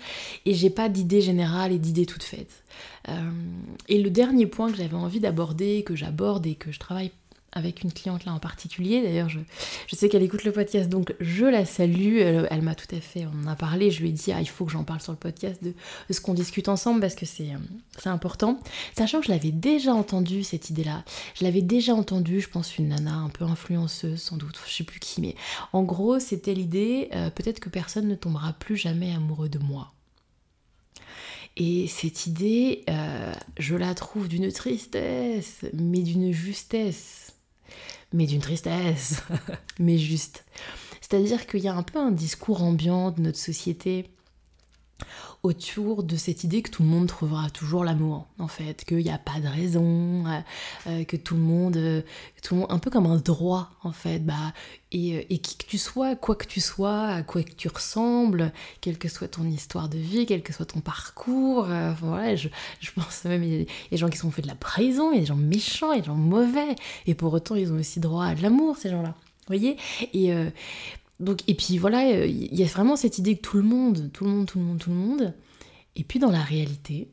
et 0.46 0.54
j'ai 0.54 0.70
pas 0.70 0.88
d'idée 0.88 1.20
générale 1.20 1.72
et 1.72 1.78
d'idée 1.78 2.06
toute 2.06 2.22
faite. 2.22 2.64
Euh, 3.08 3.30
et 3.88 4.02
le 4.02 4.10
dernier 4.10 4.46
point 4.46 4.70
que 4.70 4.76
j'avais 4.76 4.94
envie 4.94 5.20
d'aborder, 5.20 5.82
que 5.82 5.96
j'aborde 5.96 6.46
et 6.46 6.54
que 6.54 6.72
je 6.72 6.78
travaille 6.78 7.10
avec 7.52 7.82
une 7.82 7.92
cliente 7.92 8.24
là 8.24 8.32
en 8.32 8.38
particulier. 8.38 9.02
D'ailleurs, 9.02 9.28
je, 9.28 9.40
sais 9.94 10.08
qu'elle 10.08 10.22
écoute 10.22 10.44
le 10.44 10.52
podcast, 10.52 10.88
donc 10.88 11.14
je 11.20 11.44
la 11.44 11.64
salue. 11.64 12.18
Elle, 12.18 12.62
m'a 12.62 12.74
tout 12.74 12.94
à 12.94 13.00
fait, 13.00 13.26
on 13.26 13.46
en 13.46 13.50
a 13.50 13.56
parlé. 13.56 13.90
Je 13.90 14.00
lui 14.00 14.08
ai 14.08 14.12
dit, 14.12 14.32
ah, 14.32 14.40
il 14.40 14.48
faut 14.48 14.64
que 14.64 14.72
j'en 14.72 14.84
parle 14.84 15.00
sur 15.00 15.12
le 15.12 15.18
podcast 15.18 15.62
de, 15.62 15.74
ce 16.10 16.20
qu'on 16.20 16.34
discute 16.34 16.68
ensemble 16.68 17.00
parce 17.00 17.14
que 17.14 17.26
c'est 17.26 17.50
important. 18.06 18.58
Sachant 18.96 19.20
que 19.20 19.26
je 19.26 19.32
l'avais 19.32 19.52
déjà 19.52 19.94
entendu 19.94 20.42
cette 20.44 20.70
idée-là. 20.70 21.04
Je 21.34 21.44
l'avais 21.44 21.62
déjà 21.62 21.94
entendu, 21.94 22.40
je 22.40 22.48
pense, 22.48 22.78
une 22.78 22.88
nana 22.88 23.14
un 23.14 23.28
peu 23.28 23.44
influenceuse, 23.44 24.20
sans 24.20 24.36
doute, 24.36 24.58
je 24.66 24.72
sais 24.72 24.84
plus 24.84 25.00
qui, 25.00 25.20
mais 25.20 25.34
en 25.72 25.82
gros, 25.82 26.18
c'était 26.18 26.54
l'idée 26.54 27.08
euh, 27.14 27.30
peut-être 27.30 27.60
que 27.60 27.68
personne 27.68 28.08
ne 28.08 28.14
tombera 28.14 28.52
plus 28.54 28.76
jamais 28.76 29.14
amoureux 29.14 29.48
de 29.48 29.58
moi. 29.58 29.92
Et 31.56 31.86
cette 31.86 32.26
idée, 32.26 32.84
euh, 32.88 33.32
je 33.58 33.74
la 33.74 33.94
trouve 33.94 34.28
d'une 34.28 34.50
tristesse, 34.50 35.64
mais 35.74 36.00
d'une 36.00 36.32
justesse 36.32 37.31
mais 38.12 38.26
d'une 38.26 38.40
tristesse, 38.40 39.22
mais 39.78 39.98
juste. 39.98 40.44
C'est-à-dire 41.00 41.46
qu'il 41.46 41.60
y 41.60 41.68
a 41.68 41.74
un 41.74 41.82
peu 41.82 41.98
un 41.98 42.10
discours 42.10 42.62
ambiant 42.62 43.10
de 43.10 43.20
notre 43.20 43.38
société 43.38 44.10
autour 45.42 46.04
de 46.04 46.16
cette 46.16 46.44
idée 46.44 46.62
que 46.62 46.70
tout 46.70 46.82
le 46.82 46.88
monde 46.88 47.08
trouvera 47.08 47.50
toujours 47.50 47.84
l'amour, 47.84 48.26
en 48.38 48.46
fait, 48.46 48.84
qu'il 48.84 48.98
n'y 48.98 49.10
a 49.10 49.18
pas 49.18 49.40
de 49.40 49.48
raison, 49.48 50.24
euh, 50.26 50.40
euh, 50.86 51.04
que 51.04 51.16
tout 51.16 51.34
le 51.34 51.40
monde, 51.40 51.76
euh, 51.76 52.02
tout 52.42 52.54
le 52.54 52.60
monde, 52.60 52.70
un 52.70 52.78
peu 52.78 52.90
comme 52.90 53.06
un 53.06 53.16
droit, 53.16 53.70
en 53.82 53.90
fait, 53.90 54.20
bah, 54.20 54.52
et, 54.92 55.38
qui 55.38 55.56
que 55.56 55.66
tu 55.66 55.78
sois, 55.78 56.14
quoi 56.14 56.36
que 56.36 56.46
tu 56.46 56.60
sois, 56.60 57.06
à 57.06 57.22
quoi 57.22 57.42
que 57.42 57.52
tu 57.52 57.66
ressembles, 57.66 58.52
quelle 58.80 58.98
que 58.98 59.08
soit 59.08 59.28
ton 59.28 59.44
histoire 59.44 59.88
de 59.88 59.98
vie, 59.98 60.26
quel 60.26 60.42
que 60.42 60.52
soit 60.52 60.66
ton 60.66 60.80
parcours, 60.80 61.66
voilà, 62.00 62.36
je, 62.36 62.48
pense 62.94 63.24
même, 63.24 63.42
il 63.42 63.60
y 63.60 63.62
a 63.62 63.66
des 63.90 63.96
gens 63.96 64.08
qui 64.08 64.18
sont 64.18 64.30
faits 64.30 64.44
de 64.44 64.50
la 64.50 64.54
prison, 64.54 65.10
il 65.10 65.14
y 65.14 65.18
a 65.18 65.20
des 65.20 65.26
gens 65.26 65.36
méchants, 65.36 65.92
il 65.92 65.96
y 65.96 65.98
a 65.98 66.02
des 66.02 66.06
gens 66.06 66.14
mauvais, 66.14 66.76
et 67.06 67.14
pour 67.14 67.32
autant, 67.32 67.56
ils 67.56 67.72
ont 67.72 67.78
aussi 67.78 68.00
droit 68.00 68.26
à 68.26 68.34
de 68.34 68.42
l'amour, 68.42 68.76
ces 68.76 68.90
gens-là. 68.90 69.14
Voyez 69.48 69.76
Et 70.14 70.32
donc, 71.20 71.42
et 71.46 71.54
puis 71.54 71.78
voilà, 71.78 72.08
euh, 72.08 72.26
il 72.26 72.54
y 72.54 72.62
a 72.62 72.66
vraiment 72.66 72.96
cette 72.96 73.18
idée 73.18 73.36
que 73.36 73.42
tout 73.42 73.56
le 73.56 73.62
monde, 73.62 74.10
tout 74.12 74.24
le 74.24 74.30
monde, 74.30 74.46
tout 74.46 74.58
le 74.58 74.64
monde, 74.64 74.78
tout 74.78 74.90
le 74.90 74.96
monde. 74.96 75.34
Et 75.94 76.04
puis 76.04 76.18
dans 76.18 76.30
la 76.30 76.42
réalité, 76.42 77.10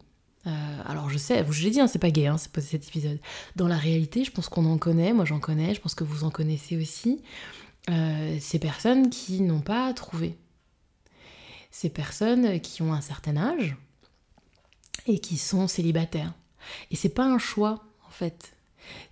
euh, 0.48 0.82
alors 0.86 1.10
je 1.10 1.18
sais, 1.18 1.46
je 1.50 1.64
l'ai 1.64 1.70
dit, 1.70 1.80
hein, 1.80 1.88
c'est 1.88 2.00
pas 2.00 2.12
gay, 2.12 2.28
hein, 2.28 2.38
c'est 2.38 2.52
pas 2.52 2.62
cet 2.62 2.88
épisode. 2.88 3.20
Dans 3.56 3.68
la 3.68 3.78
réalité, 3.78 4.24
je 4.24 4.32
pense 4.32 4.50
qu'on 4.50 4.66
en 4.66 4.78
connaît, 4.78 5.14
moi 5.14 5.26
j'en 5.26 5.40
connais, 5.40 5.76
je 5.76 5.82
pense 5.82 5.96
que 5.96 6.04
vous 6.04 6.24
en 6.24 6.32
connaissez 6.32 6.78
aussi. 6.78 7.22
Euh, 7.90 8.38
ces 8.40 8.60
personnes 8.60 9.10
qui 9.10 9.42
n'ont 9.42 9.62
pas 9.62 9.94
trouvé. 9.94 10.38
Ces 11.72 11.90
personnes 11.90 12.60
qui 12.62 12.82
ont 12.82 12.94
un 12.94 13.02
certain 13.02 13.38
âge 13.38 13.76
et 15.08 15.20
qui 15.20 15.38
sont 15.38 15.68
célibataires. 15.68 16.34
Et 16.92 16.96
c'est 16.96 17.10
pas 17.10 17.26
un 17.26 17.38
choix, 17.38 17.84
en 18.08 18.12
fait. 18.12 18.56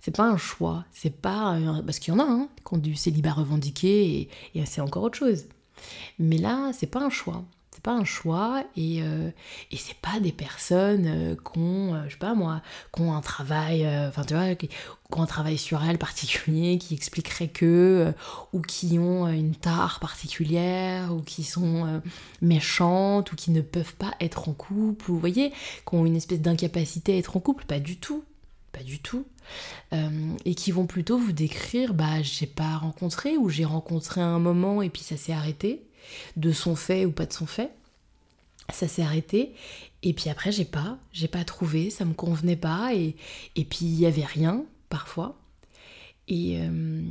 C'est 0.00 0.16
pas 0.16 0.24
un 0.24 0.36
choix, 0.36 0.84
c'est 0.92 1.16
pas. 1.20 1.58
Parce 1.84 1.98
qu'il 1.98 2.14
y 2.14 2.16
en 2.16 2.20
a 2.20 2.24
hein, 2.24 2.48
qui 2.66 2.74
ont 2.74 2.78
du 2.78 2.96
célibat 2.96 3.32
revendiqué 3.32 4.28
et, 4.54 4.64
c'est 4.66 4.80
encore 4.80 5.04
autre 5.04 5.18
chose. 5.18 5.44
Mais 6.18 6.38
là, 6.38 6.72
c'est 6.72 6.86
pas 6.86 7.00
un 7.00 7.10
choix. 7.10 7.44
C'est 7.78 7.84
pas 7.84 7.92
un 7.92 8.04
choix 8.04 8.64
et, 8.76 9.04
euh, 9.04 9.30
et 9.70 9.76
c'est 9.76 9.94
pas 9.94 10.18
des 10.18 10.32
personnes 10.32 11.06
euh, 11.06 11.36
qui 11.36 11.60
ont, 11.60 11.94
euh, 11.94 12.02
je 12.08 12.14
sais 12.14 12.18
pas 12.18 12.34
moi, 12.34 12.60
qui 12.92 13.02
ont 13.02 13.14
un 13.14 13.20
travail, 13.20 13.86
enfin 14.08 14.24
tu 14.24 14.34
vois, 14.34 14.56
qui, 14.56 14.68
ont 15.12 15.22
un 15.22 15.26
travail 15.26 15.58
sur 15.58 15.84
elles 15.84 15.96
particulier 15.96 16.78
qui 16.78 16.94
expliquerait 16.94 17.46
que, 17.46 18.12
ou 18.52 18.62
qui 18.62 18.98
ont 18.98 19.28
une 19.28 19.54
tare 19.54 20.00
particulière, 20.00 21.14
ou 21.14 21.22
qui 21.22 21.44
sont 21.44 22.02
méchantes, 22.42 23.30
ou 23.30 23.36
qui 23.36 23.52
ne 23.52 23.60
peuvent 23.60 23.94
pas 23.94 24.14
être 24.20 24.48
en 24.48 24.54
couple, 24.54 25.12
ou 25.12 25.14
vous 25.14 25.20
voyez, 25.20 25.50
qui 25.50 25.94
ont 25.94 26.04
une 26.04 26.16
espèce 26.16 26.40
d'incapacité 26.40 27.14
à 27.14 27.18
être 27.18 27.36
en 27.36 27.40
couple, 27.40 27.64
pas 27.64 27.78
du 27.78 27.96
tout 27.96 28.24
pas 28.72 28.82
du 28.84 29.00
tout, 29.00 29.24
euh, 29.92 30.10
et 30.44 30.54
qui 30.54 30.72
vont 30.72 30.86
plutôt 30.86 31.18
vous 31.18 31.32
décrire 31.32 31.94
bah 31.94 32.22
j'ai 32.22 32.46
pas 32.46 32.76
rencontré 32.76 33.36
ou 33.36 33.48
j'ai 33.48 33.64
rencontré 33.64 34.20
un 34.20 34.38
moment 34.38 34.82
et 34.82 34.90
puis 34.90 35.02
ça 35.02 35.16
s'est 35.16 35.32
arrêté, 35.32 35.82
de 36.36 36.52
son 36.52 36.76
fait 36.76 37.04
ou 37.04 37.12
pas 37.12 37.26
de 37.26 37.32
son 37.32 37.46
fait, 37.46 37.70
ça 38.72 38.88
s'est 38.88 39.02
arrêté 39.02 39.54
et 40.02 40.12
puis 40.12 40.30
après 40.30 40.52
j'ai 40.52 40.64
pas, 40.64 40.98
j'ai 41.12 41.28
pas 41.28 41.44
trouvé, 41.44 41.90
ça 41.90 42.04
me 42.04 42.14
convenait 42.14 42.56
pas 42.56 42.94
et, 42.94 43.16
et 43.56 43.64
puis 43.64 43.86
il 43.86 44.00
y 44.00 44.06
avait 44.06 44.24
rien 44.24 44.64
parfois. 44.88 45.36
Et, 46.30 46.60
euh, 46.60 47.02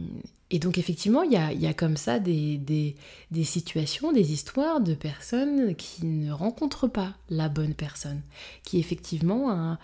et 0.51 0.59
donc 0.59 0.77
effectivement, 0.77 1.23
il 1.23 1.31
y 1.31 1.37
a, 1.37 1.51
y 1.51 1.65
a, 1.65 1.73
comme 1.73 1.97
ça 1.97 2.19
des, 2.19 2.57
des, 2.57 2.95
des, 3.31 3.43
situations, 3.43 4.11
des 4.11 4.31
histoires 4.31 4.79
de 4.79 4.93
personnes 4.93 5.75
qui 5.75 6.05
ne 6.05 6.31
rencontrent 6.31 6.87
pas 6.87 7.15
la 7.29 7.49
bonne 7.49 7.73
personne, 7.73 8.21
qui 8.63 8.79
effectivement... 8.79 9.77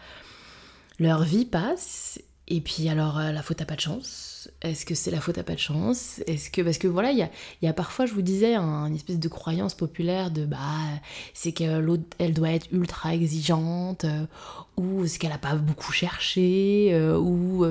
Leur 0.99 1.23
vie 1.23 1.45
passe 1.45 2.19
et 2.47 2.59
puis 2.59 2.89
alors 2.89 3.17
euh, 3.19 3.31
la 3.31 3.41
faute 3.41 3.61
à 3.61 3.65
pas 3.65 3.75
de 3.75 3.79
chance 3.79 4.49
Est-ce 4.61 4.85
que 4.85 4.95
c'est 4.95 5.11
la 5.11 5.21
faute 5.21 5.37
à 5.37 5.43
pas 5.43 5.53
de 5.53 5.59
chance? 5.59 6.21
Est-ce 6.27 6.49
que 6.49 6.61
parce 6.61 6.77
que 6.77 6.87
voilà 6.87 7.11
il 7.11 7.17
y 7.17 7.21
a, 7.21 7.29
y 7.61 7.67
a, 7.67 7.73
parfois 7.73 8.05
je 8.05 8.13
vous 8.13 8.21
disais 8.21 8.55
une 8.55 8.95
espèce 8.95 9.19
de 9.19 9.27
croyance 9.29 9.73
populaire 9.75 10.29
de 10.29 10.45
bah 10.45 10.57
c'est 11.33 11.53
que 11.53 11.79
l'autre 11.79 12.03
elle 12.19 12.33
doit 12.33 12.51
être 12.51 12.67
ultra 12.71 13.13
exigeante 13.13 14.03
euh, 14.03 14.25
ou 14.75 15.05
est-ce 15.05 15.19
qu'elle 15.19 15.31
a 15.31 15.37
pas 15.37 15.55
beaucoup 15.55 15.93
cherché 15.93 16.89
euh, 16.91 17.17
ou 17.17 17.65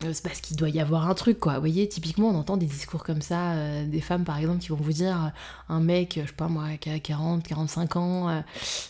c'est 0.00 0.22
parce 0.22 0.40
qu'il 0.40 0.56
doit 0.56 0.68
y 0.68 0.80
avoir 0.80 1.08
un 1.08 1.14
truc 1.14 1.40
quoi. 1.40 1.54
Vous 1.54 1.60
voyez, 1.60 1.88
typiquement 1.88 2.28
on 2.28 2.34
entend 2.34 2.58
des 2.58 2.66
discours 2.66 3.04
comme 3.04 3.22
ça, 3.22 3.84
des 3.84 4.02
femmes 4.02 4.24
par 4.24 4.38
exemple 4.38 4.58
qui 4.58 4.68
vont 4.68 4.76
vous 4.76 4.92
dire 4.92 5.32
un 5.70 5.80
mec, 5.80 6.20
je 6.22 6.28
sais 6.28 6.34
pas 6.36 6.48
moi, 6.48 6.76
qui 6.78 6.90
a 6.90 6.98
40, 6.98 7.42
45 7.42 7.96
ans, 7.96 8.42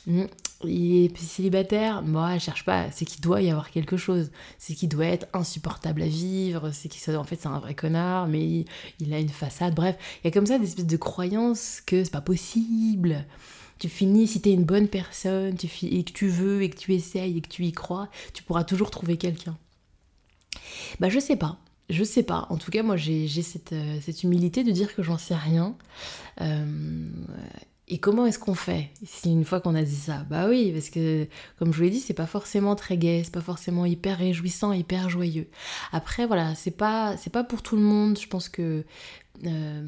hmm, 0.08 0.24
il 0.62 1.04
est 1.04 1.18
célibataire, 1.18 2.02
moi 2.02 2.34
je 2.38 2.44
cherche 2.44 2.64
pas, 2.64 2.90
c'est 2.90 3.04
qu'il 3.04 3.20
doit 3.20 3.42
y 3.42 3.50
avoir 3.50 3.70
quelque 3.70 3.96
chose, 3.96 4.30
c'est 4.58 4.74
qu'il 4.74 4.88
doit 4.88 5.06
être 5.06 5.26
insupportable 5.32 6.02
à 6.02 6.06
vivre, 6.06 6.70
c'est 6.72 6.88
qu'il 6.88 7.16
en 7.16 7.24
fait 7.24 7.36
c'est 7.40 7.48
un 7.48 7.58
vrai 7.58 7.74
connard, 7.74 8.28
mais 8.28 8.64
il, 9.00 9.14
a 9.14 9.18
une 9.18 9.28
façade, 9.28 9.74
bref, 9.74 9.96
il 10.22 10.26
y 10.26 10.28
a 10.28 10.30
comme 10.30 10.46
ça 10.46 10.58
des 10.58 10.66
espèces 10.66 10.86
de 10.86 10.96
croyances 10.96 11.80
que 11.84 12.04
c'est 12.04 12.10
pas 12.10 12.20
possible. 12.20 13.24
Tu 13.78 13.88
finis, 13.88 14.28
si 14.28 14.40
t'es 14.40 14.52
une 14.52 14.64
bonne 14.64 14.88
personne, 14.88 15.56
tu, 15.56 15.68
et 15.86 16.04
que 16.04 16.12
tu 16.12 16.28
veux, 16.28 16.62
et 16.62 16.70
que 16.70 16.78
tu 16.78 16.94
essayes, 16.94 17.38
et 17.38 17.40
que 17.40 17.48
tu 17.48 17.64
y 17.64 17.72
crois, 17.72 18.08
tu 18.32 18.42
pourras 18.42 18.64
toujours 18.64 18.90
trouver 18.90 19.16
quelqu'un. 19.16 19.58
Bah 21.00 21.08
je 21.08 21.18
sais 21.18 21.36
pas. 21.36 21.58
Je 21.90 22.02
sais 22.02 22.22
pas. 22.22 22.46
En 22.48 22.56
tout 22.56 22.70
cas, 22.70 22.82
moi 22.82 22.96
j'ai 22.96 23.28
cette, 23.28 23.72
euh, 23.72 23.98
cette, 24.00 24.22
humilité 24.22 24.64
de 24.64 24.70
dire 24.70 24.94
que 24.94 25.02
j'en 25.02 25.18
sais 25.18 25.34
rien. 25.34 25.76
Euh, 26.40 27.08
et 27.88 27.98
comment 27.98 28.26
est-ce 28.26 28.38
qu'on 28.38 28.54
fait 28.54 28.90
si 29.04 29.30
une 29.30 29.44
fois 29.44 29.60
qu'on 29.60 29.74
a 29.74 29.82
dit 29.82 29.94
ça? 29.94 30.24
Bah 30.30 30.46
oui, 30.48 30.72
parce 30.72 30.88
que 30.88 31.26
comme 31.58 31.72
je 31.72 31.76
vous 31.78 31.82
l'ai 31.84 31.90
dit, 31.90 32.00
c'est 32.00 32.14
pas 32.14 32.26
forcément 32.26 32.74
très 32.76 32.96
gai, 32.96 33.22
c'est 33.24 33.32
pas 33.32 33.40
forcément 33.40 33.84
hyper 33.84 34.18
réjouissant, 34.18 34.72
hyper 34.72 35.10
joyeux. 35.10 35.48
Après 35.92 36.26
voilà, 36.26 36.54
c'est 36.54 36.70
pas 36.70 37.16
c'est 37.18 37.32
pas 37.32 37.44
pour 37.44 37.62
tout 37.62 37.76
le 37.76 37.82
monde. 37.82 38.18
Je 38.18 38.26
pense 38.26 38.48
que 38.48 38.84
euh, 39.46 39.82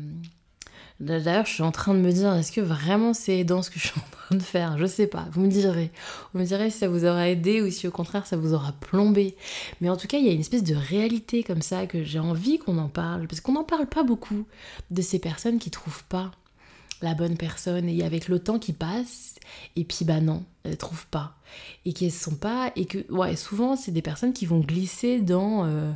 D'ailleurs, 0.98 1.44
je 1.44 1.52
suis 1.52 1.62
en 1.62 1.72
train 1.72 1.92
de 1.92 1.98
me 1.98 2.10
dire, 2.10 2.32
est-ce 2.32 2.50
que 2.50 2.62
vraiment 2.62 3.12
c'est 3.12 3.38
aidant 3.38 3.62
ce 3.62 3.68
que 3.68 3.78
je 3.78 3.88
suis 3.88 4.00
en 4.00 4.10
train 4.10 4.36
de 4.36 4.42
faire? 4.42 4.78
Je 4.78 4.86
sais 4.86 5.06
pas, 5.06 5.26
vous 5.32 5.42
me 5.42 5.48
direz. 5.48 5.90
Vous 6.32 6.40
me 6.40 6.44
direz 6.46 6.70
si 6.70 6.78
ça 6.78 6.88
vous 6.88 7.04
aura 7.04 7.28
aidé 7.28 7.60
ou 7.60 7.70
si 7.70 7.86
au 7.86 7.90
contraire 7.90 8.26
ça 8.26 8.38
vous 8.38 8.54
aura 8.54 8.72
plombé. 8.72 9.36
Mais 9.82 9.90
en 9.90 9.96
tout 9.96 10.06
cas, 10.06 10.16
il 10.16 10.24
y 10.24 10.30
a 10.30 10.32
une 10.32 10.40
espèce 10.40 10.64
de 10.64 10.74
réalité 10.74 11.42
comme 11.42 11.60
ça 11.60 11.86
que 11.86 12.02
j'ai 12.02 12.18
envie 12.18 12.58
qu'on 12.58 12.78
en 12.78 12.88
parle. 12.88 13.26
Parce 13.28 13.42
qu'on 13.42 13.52
n'en 13.52 13.64
parle 13.64 13.86
pas 13.86 14.04
beaucoup 14.04 14.46
de 14.90 15.02
ces 15.02 15.18
personnes 15.18 15.58
qui 15.58 15.70
trouvent 15.70 16.04
pas 16.04 16.30
la 17.02 17.14
bonne 17.14 17.36
personne 17.36 17.88
et 17.88 18.02
avec 18.02 18.28
le 18.28 18.38
temps 18.38 18.58
qui 18.58 18.72
passe 18.72 19.34
et 19.76 19.84
puis 19.84 20.04
bah 20.04 20.20
non 20.20 20.44
elles 20.64 20.76
trouvent 20.76 21.06
pas. 21.06 21.34
Et 21.84 21.92
qu'elles 21.92 22.10
sont 22.10 22.34
pas 22.34 22.72
et 22.74 22.86
que 22.86 23.10
ouais 23.12 23.36
souvent 23.36 23.76
c'est 23.76 23.92
des 23.92 24.02
personnes 24.02 24.32
qui 24.32 24.46
vont 24.46 24.60
glisser 24.60 25.20
dans 25.20 25.64
euh, 25.64 25.92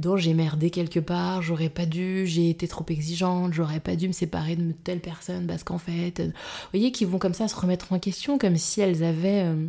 dans 0.00 0.16
j'ai 0.16 0.34
merdé 0.34 0.70
quelque 0.70 1.00
part 1.00 1.42
j'aurais 1.42 1.68
pas 1.68 1.84
dû 1.84 2.26
j'ai 2.26 2.48
été 2.50 2.66
trop 2.66 2.84
exigeante 2.88 3.52
j'aurais 3.52 3.80
pas 3.80 3.94
dû 3.96 4.08
me 4.08 4.12
séparer 4.12 4.56
de 4.56 4.72
telle 4.72 5.00
personne 5.00 5.46
parce 5.46 5.64
qu'en 5.64 5.78
fait 5.78 6.20
euh, 6.20 6.26
vous 6.26 6.70
voyez 6.72 6.92
qui 6.92 7.04
vont 7.04 7.18
comme 7.18 7.34
ça 7.34 7.48
se 7.48 7.56
remettre 7.56 7.92
en 7.92 7.98
question 7.98 8.38
comme 8.38 8.56
si 8.56 8.80
elles 8.80 9.04
avaient 9.04 9.44
euh, 9.44 9.66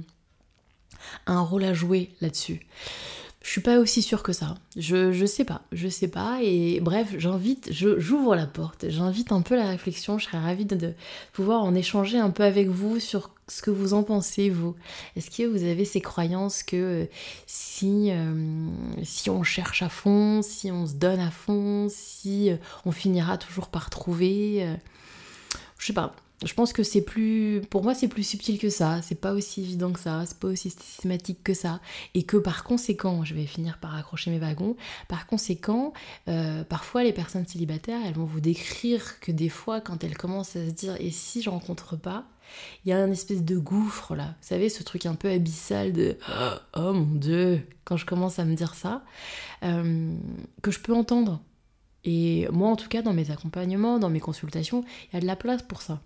un 1.26 1.42
rôle 1.42 1.66
à 1.66 1.74
jouer 1.74 2.12
là-dessus 2.22 2.66
je 3.48 3.54
suis 3.54 3.62
pas 3.62 3.80
aussi 3.80 4.02
sûre 4.02 4.24
que 4.24 4.34
ça. 4.34 4.56
Je, 4.76 5.14
je 5.14 5.26
sais 5.26 5.46
pas, 5.46 5.62
je 5.72 5.88
sais 5.88 6.10
pas. 6.10 6.40
Et 6.44 6.82
bref, 6.82 7.16
j'invite, 7.18 7.70
j'ouvre 7.72 8.36
la 8.36 8.46
porte, 8.46 8.90
j'invite 8.90 9.32
un 9.32 9.42
peu 9.42 9.56
la 9.56 9.70
réflexion. 9.70 10.18
Je 10.18 10.26
serais 10.26 10.38
ravie 10.38 10.66
de, 10.66 10.94
pouvoir 11.32 11.64
en 11.64 11.74
échanger 11.74 12.20
un 12.20 12.30
peu 12.30 12.44
avec 12.44 12.68
vous 12.68 13.00
sur 13.00 13.32
ce 13.48 13.62
que 13.62 13.72
vous 13.72 13.94
en 13.94 14.04
pensez, 14.04 14.50
vous. 14.50 14.76
Est-ce 15.16 15.32
que 15.32 15.44
vous 15.44 15.64
avez 15.64 15.86
ces 15.86 16.02
croyances 16.02 16.62
que 16.62 16.76
euh, 16.76 17.06
si, 17.46 18.12
euh, 18.12 18.68
si 19.04 19.30
on 19.30 19.44
cherche 19.44 19.82
à 19.82 19.88
fond, 19.88 20.42
si 20.42 20.70
on 20.70 20.86
se 20.86 20.96
donne 20.96 21.22
à 21.22 21.32
fond, 21.32 21.88
si 21.90 22.52
euh, 22.52 22.58
on 22.84 22.92
finira 22.92 23.38
toujours 23.38 23.70
par 23.70 23.90
trouver. 23.90 24.76
je 25.80 25.86
sais 25.86 25.94
pas, 25.94 26.14
je 26.46 26.54
pense 26.54 26.72
que 26.72 26.84
c'est 26.84 27.02
plus 27.02 27.62
pour 27.72 27.84
moi 27.84 27.96
c'est 27.96 28.08
plus 28.08 28.24
subtil 28.24 28.60
que 28.60 28.70
ça. 28.70 29.02
C'est 29.02 29.20
pas 29.20 29.34
aussi 29.34 29.62
évident 29.62 29.92
que 29.92 30.00
ça. 30.00 30.24
C'est 30.28 30.38
pas 30.38 30.48
aussi 30.48 30.70
systématique 30.70 31.44
que 31.44 31.56
ça. 31.56 31.80
Et 32.14 32.24
que 32.24 32.38
par 32.38 32.64
conséquent 32.64 33.24
je 33.24 33.34
vais 33.34 33.48
finir 33.48 33.80
par 33.80 33.96
accrocher 33.96 34.30
mes 34.30 34.38
wagons. 34.38 34.76
Par 35.08 35.26
conséquent 35.26 35.94
euh, 36.28 36.64
parfois 36.64 37.04
les 37.04 37.14
personnes 37.14 37.48
célibataires 37.48 38.02
elles 38.06 38.14
vont 38.14 38.26
vous 38.26 38.40
décrire 38.40 39.20
que 39.20 39.32
des 39.32 39.50
fois 39.50 39.82
quand 39.82 40.04
elles 40.04 40.16
commencent 40.18 40.56
à 40.56 40.68
se 40.68 40.72
dire 40.72 40.96
et 41.00 41.10
si 41.10 41.42
je 41.42 41.50
rencontre 41.50 41.96
pas 41.96 42.26
il 42.86 42.90
y 42.90 42.94
a 42.94 43.00
un 43.00 43.12
espèce 43.12 43.44
de 43.44 43.58
gouffre 43.58 44.16
là. 44.16 44.36
Vous 44.40 44.48
savez 44.48 44.70
ce 44.70 44.84
truc 44.84 45.08
un 45.08 45.16
peu 45.16 45.32
abyssal 45.32 45.92
de 45.92 46.18
oh 46.78 46.94
mon 46.94 47.16
dieu 47.16 47.68
quand 47.84 47.98
je 47.98 48.06
commence 48.06 48.38
à 48.38 48.46
me 48.46 48.54
dire 48.54 48.76
ça 48.76 49.04
euh, 49.64 50.16
que 50.62 50.70
je 50.70 50.80
peux 50.80 50.94
entendre. 50.94 51.42
Et 52.04 52.48
moi 52.52 52.70
en 52.70 52.76
tout 52.76 52.90
cas 52.90 53.02
dans 53.02 53.14
mes 53.14 53.32
accompagnements 53.32 53.98
dans 53.98 54.12
mes 54.12 54.20
consultations 54.20 54.86
il 55.12 55.16
y 55.16 55.18
a 55.18 55.20
de 55.20 55.26
la 55.26 55.36
place 55.36 55.64
pour 55.64 55.82
ça 55.82 56.00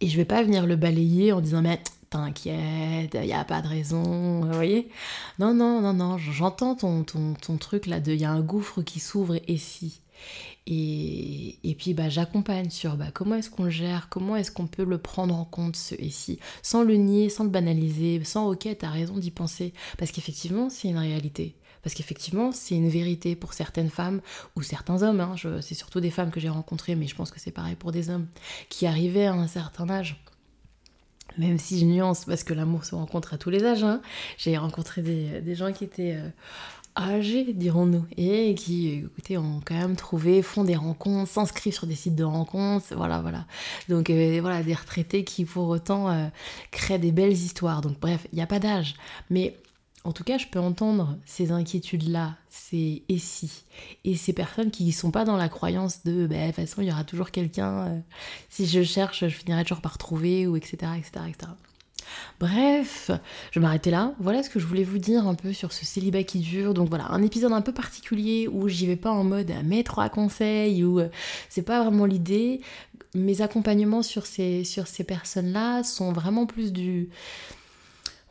et 0.00 0.08
je 0.08 0.16
vais 0.16 0.24
pas 0.24 0.42
venir 0.42 0.66
le 0.66 0.76
balayer 0.76 1.32
en 1.32 1.40
disant 1.40 1.62
mais 1.62 1.80
t'inquiète, 2.10 3.16
il 3.22 3.32
a 3.32 3.44
pas 3.44 3.62
de 3.62 3.68
raison, 3.68 4.40
vous 4.40 4.52
voyez 4.52 4.88
Non, 5.38 5.54
non, 5.54 5.80
non, 5.80 5.92
non, 5.92 6.18
j'entends 6.18 6.74
ton, 6.74 7.04
ton, 7.04 7.34
ton, 7.34 7.56
truc 7.56 7.86
là 7.86 8.00
de 8.00 8.12
il 8.12 8.20
y 8.20 8.24
a 8.24 8.30
un 8.30 8.40
gouffre 8.40 8.82
qui 8.82 8.98
s'ouvre 8.98 9.36
et 9.46 9.56
si. 9.56 10.00
Et, 10.66 11.56
et, 11.64 11.74
puis 11.74 11.94
bah, 11.94 12.08
j'accompagne 12.08 12.70
sur 12.70 12.96
bah, 12.96 13.06
comment 13.12 13.36
est-ce 13.36 13.48
qu'on 13.50 13.64
le 13.64 13.70
gère, 13.70 14.08
comment 14.08 14.36
est-ce 14.36 14.50
qu'on 14.50 14.66
peut 14.66 14.84
le 14.84 14.98
prendre 14.98 15.34
en 15.34 15.44
compte 15.44 15.76
ce 15.76 15.94
et 15.98 16.10
si, 16.10 16.38
sans 16.62 16.82
le 16.82 16.94
nier, 16.94 17.28
sans 17.28 17.44
le 17.44 17.50
banaliser, 17.50 18.22
sans 18.24 18.50
ok, 18.50 18.68
t'as 18.78 18.90
raison 18.90 19.16
d'y 19.16 19.30
penser. 19.30 19.72
Parce 19.96 20.10
qu'effectivement, 20.10 20.68
c'est 20.68 20.88
une 20.88 20.98
réalité. 20.98 21.54
Parce 21.82 21.94
qu'effectivement, 21.94 22.52
c'est 22.52 22.74
une 22.74 22.88
vérité 22.88 23.36
pour 23.36 23.52
certaines 23.52 23.90
femmes 23.90 24.20
ou 24.56 24.62
certains 24.62 25.02
hommes. 25.02 25.20
Hein. 25.20 25.34
c'est 25.60 25.74
surtout 25.74 26.00
des 26.00 26.10
femmes 26.10 26.30
que 26.30 26.40
j'ai 26.40 26.48
rencontrées, 26.48 26.94
mais 26.94 27.06
je 27.06 27.14
pense 27.14 27.30
que 27.30 27.40
c'est 27.40 27.50
pareil 27.50 27.76
pour 27.76 27.92
des 27.92 28.10
hommes 28.10 28.26
qui 28.68 28.86
arrivaient 28.86 29.26
à 29.26 29.34
un 29.34 29.46
certain 29.46 29.88
âge. 29.88 30.22
Même 31.38 31.58
si 31.58 31.78
je 31.78 31.84
nuance, 31.84 32.24
parce 32.24 32.42
que 32.42 32.54
l'amour 32.54 32.84
se 32.84 32.94
rencontre 32.94 33.34
à 33.34 33.38
tous 33.38 33.50
les 33.50 33.64
âges. 33.64 33.84
Hein. 33.84 34.00
J'ai 34.36 34.56
rencontré 34.56 35.00
des, 35.00 35.54
gens 35.54 35.72
qui 35.72 35.84
étaient 35.84 36.16
euh, 36.16 36.28
âgés, 36.98 37.52
dirons-nous, 37.52 38.04
et 38.16 38.54
qui, 38.54 39.04
écoutez, 39.04 39.38
ont 39.38 39.60
quand 39.64 39.74
même 39.76 39.96
trouvé, 39.96 40.42
font 40.42 40.64
des 40.64 40.74
rencontres, 40.74 41.30
s'inscrivent 41.30 41.74
sur 41.74 41.86
des 41.86 41.94
sites 41.94 42.16
de 42.16 42.24
rencontres, 42.24 42.86
voilà, 42.96 43.20
voilà. 43.20 43.46
Donc, 43.88 44.10
euh, 44.10 44.38
voilà, 44.40 44.62
des 44.62 44.74
retraités 44.74 45.24
qui, 45.24 45.44
pour 45.44 45.68
autant, 45.68 46.10
euh, 46.10 46.26
créent 46.70 46.98
des 46.98 47.12
belles 47.12 47.32
histoires. 47.32 47.80
Donc, 47.80 47.98
bref, 48.00 48.26
il 48.32 48.36
n'y 48.36 48.42
a 48.42 48.46
pas 48.46 48.58
d'âge. 48.58 48.96
Mais 49.30 49.56
en 50.04 50.12
tout 50.12 50.24
cas, 50.24 50.38
je 50.38 50.46
peux 50.46 50.58
entendre 50.58 51.18
ces 51.26 51.52
inquiétudes-là, 51.52 52.36
ces 52.48 53.04
et 53.08 53.18
si, 53.18 53.64
et 54.04 54.16
ces 54.16 54.32
personnes 54.32 54.70
qui 54.70 54.86
ne 54.86 54.92
sont 54.92 55.10
pas 55.10 55.24
dans 55.24 55.36
la 55.36 55.50
croyance 55.50 56.04
de 56.04 56.26
bah, 56.26 56.36
de 56.36 56.46
toute 56.46 56.56
façon, 56.56 56.80
il 56.80 56.88
y 56.88 56.92
aura 56.92 57.04
toujours 57.04 57.30
quelqu'un, 57.30 57.86
euh, 57.86 58.00
si 58.48 58.66
je 58.66 58.82
cherche, 58.82 59.20
je 59.20 59.34
finirai 59.34 59.62
toujours 59.62 59.82
par 59.82 59.98
trouver, 59.98 60.46
ou 60.46 60.56
etc. 60.56 60.92
etc.. 60.96 61.20
Bref, 62.40 63.10
je 63.52 63.60
vais 63.60 63.90
là. 63.90 64.14
Voilà 64.18 64.42
ce 64.42 64.50
que 64.50 64.58
je 64.58 64.66
voulais 64.66 64.84
vous 64.84 64.98
dire 64.98 65.28
un 65.28 65.34
peu 65.34 65.52
sur 65.52 65.72
ce 65.72 65.84
célibat 65.84 66.24
qui 66.24 66.40
dure. 66.40 66.74
Donc 66.74 66.88
voilà, 66.88 67.06
un 67.10 67.22
épisode 67.22 67.52
un 67.52 67.60
peu 67.60 67.72
particulier 67.72 68.48
où 68.48 68.68
j'y 68.68 68.86
vais 68.86 68.96
pas 68.96 69.10
en 69.10 69.22
mode 69.22 69.52
mes 69.64 69.84
trois 69.84 70.08
conseils, 70.08 70.82
ou 70.82 70.98
euh, 70.98 71.08
c'est 71.50 71.62
pas 71.62 71.82
vraiment 71.84 72.06
l'idée. 72.06 72.62
Mes 73.14 73.42
accompagnements 73.42 74.02
sur 74.02 74.24
ces 74.24 74.64
personnes-là 75.06 75.82
sont 75.82 76.12
vraiment 76.12 76.46
plus 76.46 76.72
du 76.72 77.10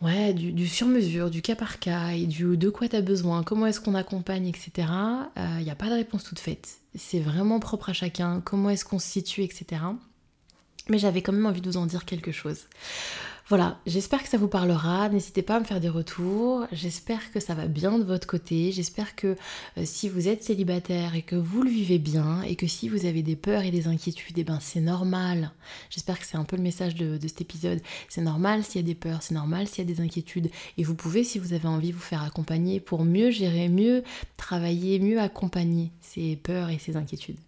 Ouais, 0.01 0.33
du, 0.33 0.67
sur-mesure, 0.67 1.29
du 1.29 1.41
cas 1.41 1.55
par 1.55 1.79
cas 1.79 2.11
et 2.11 2.25
du 2.25 2.55
de 2.55 2.69
quoi 2.69 2.87
tu 2.87 2.95
as 2.95 3.01
besoin, 3.01 3.43
comment 3.43 3.65
est-ce 3.65 3.81
qu'on 3.81 3.95
accompagne, 3.95 4.47
etc. 4.47 4.87
Il 5.35 5.63
n'y 5.63 5.71
a 5.71 5.75
pas 5.75 5.89
de 5.89 5.95
réponse 5.95 6.23
toute 6.23 6.39
faite. 6.39 6.77
C'est 6.95 7.19
vraiment 7.19 7.59
propre 7.59 7.89
à 7.89 7.93
chacun, 7.93 8.41
comment 8.41 8.69
est-ce 8.69 8.85
qu'on 8.85 8.99
se 8.99 9.07
situe, 9.07 9.43
etc. 9.43 9.81
Mais 10.87 10.99
j'avais 10.99 11.21
quand 11.21 11.33
même 11.33 11.45
envie 11.45 11.61
de 11.61 11.69
vous 11.69 11.77
en 11.77 11.85
dire 11.85 12.05
quelque 12.05 12.31
chose. 12.31 12.61
Voilà, 13.49 13.79
j'espère 13.87 14.21
que 14.21 14.29
ça 14.29 14.37
vous 14.37 14.47
parlera. 14.47 15.09
N'hésitez 15.09 15.41
pas 15.41 15.55
à 15.55 15.59
me 15.59 15.65
faire 15.65 15.79
des 15.79 15.89
retours. 15.89 16.67
J'espère 16.71 17.31
que 17.31 17.39
ça 17.39 17.55
va 17.55 17.65
bien 17.65 17.97
de 17.97 18.03
votre 18.03 18.27
côté. 18.27 18.71
J'espère 18.71 19.15
que 19.15 19.35
euh, 19.79 19.85
si 19.85 20.07
vous 20.07 20.27
êtes 20.27 20.43
célibataire 20.43 21.15
et 21.15 21.23
que 21.23 21.35
vous 21.35 21.63
le 21.63 21.69
vivez 21.71 21.97
bien 21.97 22.43
et 22.43 22.55
que 22.55 22.67
si 22.67 22.87
vous 22.89 23.07
avez 23.07 23.23
des 23.23 23.35
peurs 23.35 23.63
et 23.63 23.71
des 23.71 23.87
inquiétudes, 23.87 24.37
eh 24.37 24.43
ben 24.43 24.59
c'est 24.61 24.81
normal. 24.81 25.51
J'espère 25.89 26.19
que 26.19 26.27
c'est 26.27 26.37
un 26.37 26.43
peu 26.43 26.57
le 26.57 26.61
message 26.61 26.93
de, 26.93 27.17
de 27.17 27.27
cet 27.27 27.41
épisode. 27.41 27.81
C'est 28.07 28.21
normal 28.21 28.63
s'il 28.63 28.81
y 28.81 28.83
a 28.83 28.87
des 28.87 28.93
peurs, 28.93 29.23
c'est 29.23 29.33
normal 29.33 29.67
s'il 29.67 29.79
y 29.79 29.91
a 29.91 29.95
des 29.95 29.99
inquiétudes. 29.99 30.51
Et 30.77 30.83
vous 30.83 30.93
pouvez, 30.93 31.23
si 31.23 31.39
vous 31.39 31.53
avez 31.53 31.67
envie, 31.67 31.91
vous 31.91 31.99
faire 31.99 32.21
accompagner 32.21 32.79
pour 32.79 33.03
mieux 33.03 33.31
gérer, 33.31 33.67
mieux 33.67 34.03
travailler, 34.37 34.99
mieux 34.99 35.19
accompagner 35.19 35.91
ces 36.01 36.35
peurs 36.35 36.69
et 36.69 36.77
ces 36.77 36.97
inquiétudes. 36.97 37.39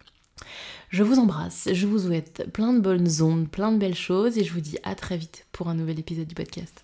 Je 0.90 1.02
vous 1.02 1.18
embrasse, 1.18 1.68
je 1.72 1.86
vous 1.86 2.00
souhaite 2.00 2.50
plein 2.52 2.72
de 2.72 2.80
bonnes 2.80 3.22
ondes, 3.22 3.48
plein 3.48 3.72
de 3.72 3.78
belles 3.78 3.94
choses 3.94 4.38
et 4.38 4.44
je 4.44 4.52
vous 4.52 4.60
dis 4.60 4.78
à 4.82 4.94
très 4.94 5.16
vite 5.16 5.46
pour 5.52 5.68
un 5.68 5.74
nouvel 5.74 5.98
épisode 5.98 6.26
du 6.26 6.34
podcast. 6.34 6.81